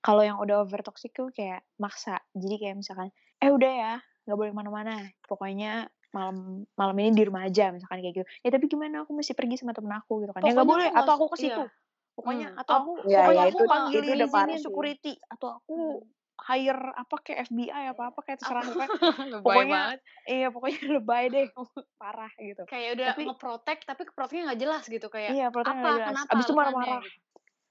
kalau 0.00 0.22
yang 0.24 0.38
udah 0.40 0.64
over 0.64 0.80
toxic 0.80 1.12
tuh 1.12 1.28
kayak 1.34 1.60
maksa. 1.76 2.20
Jadi 2.32 2.54
kayak 2.60 2.76
misalkan, 2.80 3.08
eh 3.42 3.50
udah 3.52 3.72
ya, 3.72 3.94
nggak 4.24 4.36
boleh 4.36 4.50
ke 4.52 4.56
mana-mana. 4.56 4.94
Pokoknya 5.28 5.88
malam 6.08 6.64
malam 6.72 6.96
ini 7.04 7.12
di 7.12 7.24
rumah 7.28 7.44
aja 7.44 7.68
misalkan 7.68 8.00
kayak 8.00 8.24
gitu. 8.24 8.26
Ya 8.40 8.48
tapi 8.48 8.64
gimana 8.64 9.04
aku 9.04 9.12
mesti 9.12 9.36
pergi 9.36 9.60
sama 9.60 9.76
temen 9.76 9.92
aku 9.92 10.24
gitu 10.24 10.32
kan. 10.32 10.40
Pokoknya 10.40 10.52
ya 10.52 10.56
nggak 10.56 10.70
boleh 10.72 10.88
atau 10.88 11.12
aku 11.20 11.26
ke 11.36 11.38
situ. 11.44 11.62
Iya. 11.64 11.86
Pokoknya 12.18 12.50
hmm. 12.50 12.60
atau 12.66 12.74
aku 12.82 12.92
ya, 13.06 13.22
pokoknya 13.22 13.38
ya, 13.38 13.46
aku 13.46 13.54
itu, 13.62 13.70
panggil 13.70 14.02
itu 14.02 14.26
parah 14.26 14.58
security 14.58 15.14
sih. 15.14 15.30
atau 15.30 15.48
aku 15.54 15.78
hmm. 15.78 16.06
hire 16.50 16.84
apa 16.98 17.14
kayak 17.22 17.38
FBI 17.46 17.84
apa 17.94 18.02
apa 18.10 18.20
kayak 18.26 18.38
terserah 18.42 18.62
pokoknya 19.46 19.66
banget. 19.70 19.98
iya 20.26 20.46
pokoknya 20.50 20.80
lebay 20.98 21.24
deh 21.30 21.46
parah 22.02 22.32
gitu. 22.42 22.62
Kayak 22.66 22.88
udah 22.98 23.06
tapi, 23.14 23.22
ngeprotek 23.30 23.78
tapi 23.86 24.02
proteknya 24.10 24.42
nggak 24.50 24.60
jelas 24.66 24.82
gitu 24.90 25.06
kayak 25.06 25.30
iya, 25.30 25.46
apa 25.46 25.62
jelas. 25.62 26.10
kenapa 26.10 26.30
abis 26.34 26.44
itu 26.50 26.54
marah-marah. 26.58 27.02
Gitu. 27.06 27.14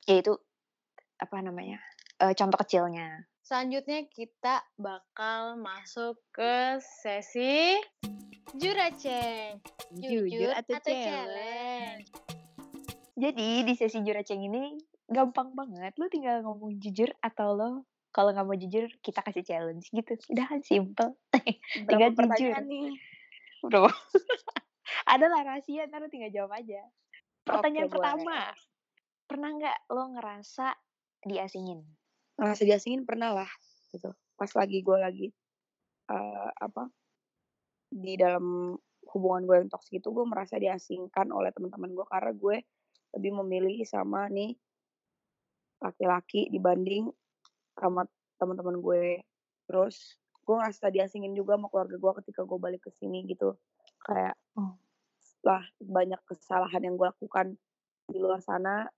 Ya 0.08 0.16
itu 0.24 0.34
apa 1.20 1.36
namanya 1.44 1.84
uh, 2.24 2.32
contoh 2.32 2.58
kecilnya. 2.64 3.28
Selanjutnya 3.44 4.08
kita 4.08 4.64
bakal 4.80 5.60
masuk 5.60 6.16
ke 6.32 6.80
sesi 7.04 7.76
juraceng. 8.56 9.60
Jujur, 9.92 10.24
Jujur 10.28 10.52
atau, 10.56 10.76
atau 10.80 10.92
challenge. 10.96 12.37
Jadi 13.18 13.66
di 13.66 13.74
sesi 13.74 14.06
juraceng 14.06 14.46
ini 14.46 14.78
gampang 15.10 15.58
banget. 15.58 15.98
Lo 15.98 16.06
tinggal 16.06 16.46
ngomong 16.46 16.78
jujur 16.78 17.10
atau 17.18 17.58
lo 17.58 17.70
kalau 18.14 18.30
nggak 18.30 18.46
mau 18.46 18.58
jujur 18.58 18.86
kita 19.02 19.26
kasih 19.26 19.42
challenge 19.42 19.90
gitu. 19.90 20.14
Udah 20.30 20.46
kan 20.46 20.62
simple. 20.62 21.18
tinggal 21.90 22.14
jujur. 22.14 22.54
Nih? 22.62 22.94
Bro. 23.66 23.90
Ada 25.12 25.26
lah 25.28 25.42
rahasia, 25.44 25.90
ntar 25.90 26.06
lo 26.06 26.14
tinggal 26.14 26.30
jawab 26.30 26.62
aja. 26.62 26.80
Pertanyaan 27.42 27.90
Oke, 27.90 27.94
pertama. 27.98 28.54
Boleh. 28.54 28.54
Pernah 29.28 29.50
nggak 29.60 29.78
lo 29.92 30.04
ngerasa 30.14 30.68
diasingin? 31.26 31.82
Ngerasa 32.38 32.64
diasingin 32.70 33.04
pernah 33.04 33.34
lah 33.34 33.50
gitu. 33.90 34.14
Pas 34.38 34.52
lagi 34.54 34.86
gue 34.86 34.98
lagi 35.02 35.28
uh, 36.14 36.50
apa 36.54 36.86
di 37.88 38.14
dalam 38.20 38.78
hubungan 39.10 39.44
gue 39.48 39.56
yang 39.64 39.70
toksik 39.72 40.04
itu 40.04 40.12
gue 40.12 40.26
merasa 40.28 40.60
diasingkan 40.60 41.32
oleh 41.32 41.50
teman-teman 41.56 41.96
gue 41.96 42.06
karena 42.06 42.32
gue 42.36 42.58
lebih 43.18 43.34
memilih 43.42 43.82
sama 43.84 44.30
nih 44.30 44.54
laki-laki 45.82 46.50
dibanding 46.54 47.10
sama 47.78 48.06
teman-teman 48.42 48.78
gue. 48.82 49.22
Terus 49.70 50.18
gue 50.46 50.56
ngerasa 50.56 50.90
diasingin 50.94 51.34
juga 51.34 51.58
sama 51.58 51.68
keluarga 51.70 51.98
gue 51.98 52.12
ketika 52.24 52.42
gue 52.46 52.58
balik 52.58 52.82
ke 52.86 52.92
sini 52.98 53.26
gitu. 53.26 53.58
Kayak 54.06 54.38
oh. 54.58 54.78
setelah 55.22 55.66
banyak 55.82 56.22
kesalahan 56.26 56.82
yang 56.82 56.96
gue 56.98 57.08
lakukan 57.10 57.58
di 58.10 58.18
luar 58.18 58.42
sana. 58.42 58.90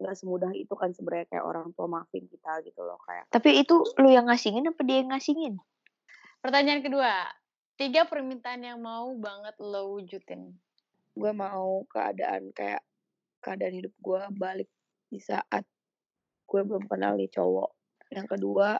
Nggak 0.00 0.18
semudah 0.18 0.50
itu 0.56 0.74
kan 0.74 0.90
sebenarnya 0.90 1.30
kayak 1.30 1.44
orang 1.46 1.70
tua 1.78 1.86
maafin 1.86 2.26
kita 2.26 2.58
gitu 2.66 2.82
loh 2.82 2.98
kayak 3.06 3.30
tapi 3.30 3.62
itu 3.62 3.86
lu 4.02 4.10
yang 4.10 4.26
ngasingin 4.26 4.66
apa 4.66 4.82
dia 4.82 4.98
yang 4.98 5.14
ngasingin? 5.14 5.54
Pertanyaan 6.42 6.82
kedua 6.82 7.30
tiga 7.78 8.02
permintaan 8.10 8.66
yang 8.66 8.82
mau 8.82 9.14
banget 9.14 9.54
lo 9.62 9.94
wujudin. 9.94 10.58
Gue 11.14 11.30
mau 11.30 11.86
keadaan 11.86 12.50
kayak 12.50 12.82
keadaan 13.42 13.74
hidup 13.74 13.92
gue 13.98 14.20
balik 14.38 14.70
di 15.10 15.18
saat 15.18 15.66
gue 16.46 16.60
belum 16.62 16.86
kenal 16.86 17.18
nih 17.18 17.28
cowok 17.28 17.70
yang 18.14 18.24
kedua 18.30 18.78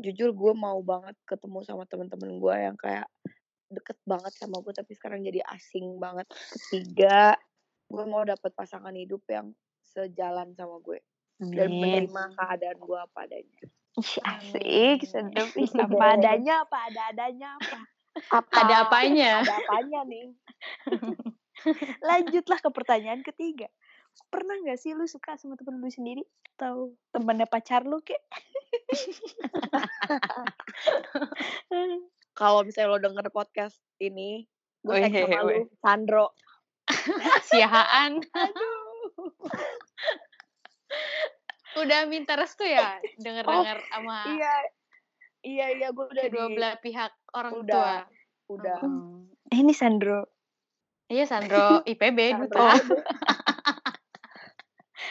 jujur 0.00 0.32
gue 0.32 0.52
mau 0.56 0.80
banget 0.80 1.14
ketemu 1.28 1.60
sama 1.62 1.84
temen-temen 1.84 2.40
gue 2.40 2.54
yang 2.56 2.76
kayak 2.80 3.06
deket 3.68 3.96
banget 4.08 4.32
sama 4.36 4.60
gue 4.64 4.72
tapi 4.72 4.92
sekarang 4.96 5.20
jadi 5.20 5.44
asing 5.52 6.00
banget 6.00 6.24
ketiga 6.32 7.36
gue 7.92 8.04
mau 8.08 8.24
dapet 8.24 8.52
pasangan 8.56 8.92
hidup 8.96 9.20
yang 9.28 9.52
sejalan 9.84 10.56
sama 10.56 10.80
gue 10.80 11.00
Amin. 11.40 11.56
dan 11.56 11.68
menerima 11.68 12.22
keadaan 12.38 12.78
gue 12.80 12.98
apa 12.98 13.18
adanya. 13.28 13.62
Asik, 14.24 15.04
sedep 15.04 15.52
apa 15.84 16.04
adanya 16.16 16.64
apa 16.64 16.78
ada 16.88 17.02
adanya 17.12 17.48
apa. 17.60 17.78
apa 18.12 18.52
ada 18.60 18.74
apanya 18.88 19.40
ada 19.40 19.56
apanya 19.56 20.00
nih 20.04 20.36
Lanjutlah 22.08 22.58
ke 22.60 22.70
pertanyaan 22.70 23.22
ketiga. 23.22 23.66
Pernah 24.28 24.60
nggak 24.60 24.76
sih 24.76 24.92
lu 24.92 25.08
suka 25.08 25.40
sama 25.40 25.56
temen 25.56 25.80
lu 25.80 25.88
sendiri 25.88 26.20
atau 26.56 26.92
temennya 27.16 27.48
pacar 27.48 27.84
lu 27.88 28.00
kek? 28.04 28.20
Kalau 32.38 32.64
misalnya 32.64 32.96
lo 32.96 33.00
denger 33.00 33.28
podcast 33.32 33.80
ini, 34.00 34.44
gue 34.84 34.94
Wih, 34.96 35.08
sayang 35.08 35.32
sama 35.32 35.44
wih. 35.48 35.64
lu, 35.64 35.68
Sandro. 35.80 36.26
Siahaan. 37.48 38.20
Aduh. 38.20 39.32
Udah 41.72 42.04
minta 42.04 42.36
restu 42.36 42.68
ya 42.68 43.00
denger-denger 43.16 43.80
sama 43.88 44.28
Iya, 44.28 44.54
iya, 45.40 45.66
iya, 45.72 45.88
gue 45.88 46.04
udah 46.04 46.24
kedua 46.28 46.52
di, 46.52 46.56
belah 46.60 46.76
pihak 46.84 47.12
orang 47.32 47.52
Udah. 47.64 47.72
tua. 47.72 47.96
udah. 48.52 48.78
Hmm. 48.84 49.24
Eh, 49.48 49.58
ini 49.60 49.72
Sandro. 49.72 50.28
Iya 51.12 51.24
Sandro 51.28 51.84
IPB 51.92 52.18
Sandro. 52.32 52.48
duta. 52.48 52.68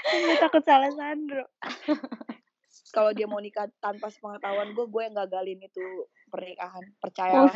Gue 0.01 0.35
takut 0.41 0.63
salah 0.65 0.89
Sandro. 0.89 1.45
Kalau 2.95 3.15
dia 3.15 3.23
mau 3.23 3.39
nikah 3.39 3.71
tanpa 3.79 4.11
sepengetahuan 4.11 4.75
gue, 4.75 4.83
gue 4.83 5.01
yang 5.07 5.15
gagalin 5.15 5.61
itu 5.63 5.85
pernikahan. 6.27 6.83
Oh. 6.83 6.97
Percayalah. 6.99 7.55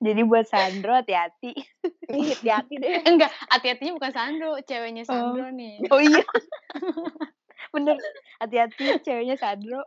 Jadi 0.00 0.20
buat 0.24 0.48
Sandro 0.48 0.96
hati-hati. 0.96 1.52
Hati-hati 2.08 2.74
deh. 2.80 3.04
Enggak, 3.04 3.28
hati-hatinya 3.52 4.00
bukan 4.00 4.12
Sandro, 4.16 4.56
ceweknya 4.64 5.04
Sandro 5.04 5.52
nih. 5.52 5.76
Oh 5.92 6.00
iya. 6.00 6.24
Bener. 7.74 8.00
Hati-hati 8.40 9.04
ceweknya 9.04 9.36
Sandro. 9.36 9.84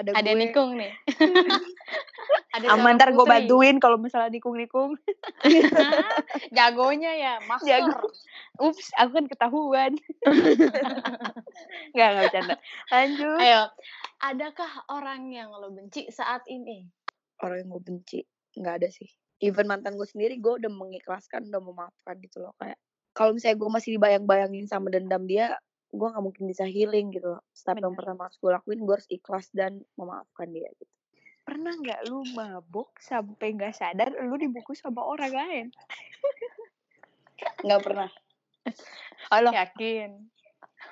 Ada, 0.00 0.16
Ada 0.16 0.32
gue. 0.32 0.40
nikung 0.40 0.80
nih. 0.80 0.92
Ada 2.60 2.76
Aman 2.76 3.00
ntar 3.00 3.10
gue 3.16 3.24
bantuin 3.24 3.76
kalau 3.80 3.96
misalnya 3.96 4.28
nikung-nikung. 4.28 5.00
Jagonya 6.56 7.12
ya, 7.16 7.34
master. 7.48 7.66
Jago. 7.66 8.12
Ups, 8.60 8.92
aku 9.00 9.10
kan 9.16 9.26
ketahuan. 9.26 9.92
Enggak, 11.92 12.08
enggak 12.12 12.24
bercanda. 12.28 12.56
Lanjut. 12.92 13.38
Ayo, 13.40 13.62
adakah 14.20 14.72
orang 14.92 15.32
yang 15.32 15.48
lo 15.50 15.72
benci 15.72 16.12
saat 16.12 16.44
ini? 16.46 16.84
Orang 17.40 17.64
yang 17.64 17.68
gue 17.72 17.82
benci. 17.82 18.20
Nggak 18.56 18.74
ada 18.84 18.88
sih. 18.92 19.08
Even 19.40 19.64
mantan 19.64 19.96
gue 19.96 20.04
sendiri, 20.04 20.36
gue 20.36 20.60
udah 20.60 20.68
mengikhlaskan, 20.68 21.48
udah 21.48 21.62
memaafkan 21.64 22.20
gitu 22.20 22.44
loh. 22.44 22.52
Kayak, 22.60 22.76
kalau 23.16 23.32
misalnya 23.32 23.56
gue 23.56 23.70
masih 23.72 23.90
dibayang-bayangin 23.96 24.68
sama 24.68 24.92
dendam 24.92 25.24
dia, 25.24 25.56
gue 25.90 26.06
nggak 26.06 26.22
mungkin 26.22 26.44
bisa 26.46 26.68
healing 26.68 27.10
gitu 27.10 27.34
loh. 27.34 27.42
Step 27.56 27.80
yang 27.80 27.96
pertama 27.96 28.28
harus 28.28 28.36
gue 28.38 28.50
lakuin, 28.52 28.80
gue 28.84 28.94
harus 28.94 29.08
ikhlas 29.08 29.48
dan 29.56 29.80
memaafkan 29.96 30.52
dia 30.52 30.68
gitu. 30.76 30.94
Pernah 31.50 31.74
nggak 31.74 32.00
lu 32.06 32.22
mabuk 32.30 32.94
sampai 33.02 33.58
nggak 33.58 33.74
sadar 33.74 34.14
lu 34.14 34.38
dibungkus 34.38 34.78
sama 34.78 35.02
orang 35.02 35.34
lain? 35.34 35.66
Nggak 37.66 37.80
pernah. 37.82 38.06
Allah, 39.28 39.50
Yakin. 39.50 40.30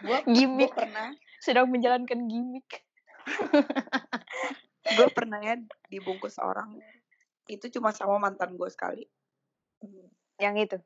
Gue 0.02 0.18
gimmick. 0.26 0.74
pernah 0.74 1.14
Sedang 1.38 1.70
menjalankan 1.70 2.26
gimmick. 2.26 2.82
gue 4.98 5.08
pernah 5.12 5.36
ya 5.38 5.54
dibungkus 5.86 6.40
orang 6.40 6.80
itu 7.44 7.68
cuma 7.68 7.92
sama 7.92 8.16
mantan 8.16 8.56
gue 8.56 8.68
sekali 8.68 9.04
Yang 10.40 10.54
itu. 10.64 10.78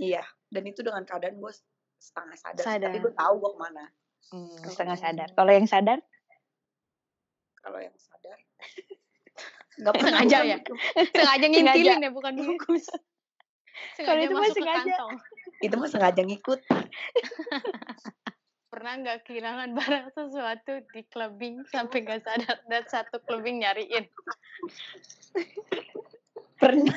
iya 0.00 0.24
dan 0.48 0.64
itu 0.64 0.80
dengan 0.80 1.04
keadaan 1.04 1.36
gue 1.36 1.52
setengah 2.00 2.36
sadar, 2.40 2.64
Sadar. 2.64 2.88
tapi 2.88 3.04
gue 3.04 3.12
tahu 3.12 3.34
gue 3.36 3.50
ke 3.52 3.60
mana 3.60 3.84
Hmm, 4.30 4.52
setengah 4.64 4.96
sadar. 4.96 5.28
Kalau 5.32 5.50
yang 5.50 5.64
sadar, 5.66 5.98
kalau 7.58 7.80
yang 7.80 7.96
sadar 7.96 8.38
nggak 9.80 9.94
pernah 9.96 10.20
Sengaja 10.20 10.38
ya? 10.44 10.56
gitu. 10.60 10.72
Sengaja 11.10 11.46
ngintilin 11.52 12.00
ya, 12.00 12.10
bukan 12.12 12.32
bungkus. 12.36 12.84
Kalau 14.04 14.20
Sengaja 14.20 14.22
itu 14.22 14.34
mah 14.34 14.42
masuk 14.44 14.54
ke 14.54 14.60
sengaja. 14.60 14.84
kantong. 14.84 15.12
itu 15.60 15.74
mah 15.76 15.88
sengaja 15.88 16.20
ngikut 16.24 16.60
Pernah 18.70 18.92
nggak 19.02 19.18
kehilangan 19.26 19.70
barang 19.74 20.06
sesuatu 20.14 20.72
di 20.94 21.02
clubbing 21.10 21.66
sampai 21.66 22.06
nggak 22.06 22.22
sadar 22.22 22.56
dan 22.70 22.82
satu 22.86 23.18
clubbing 23.26 23.66
nyariin? 23.66 24.06
pernah 26.54 26.94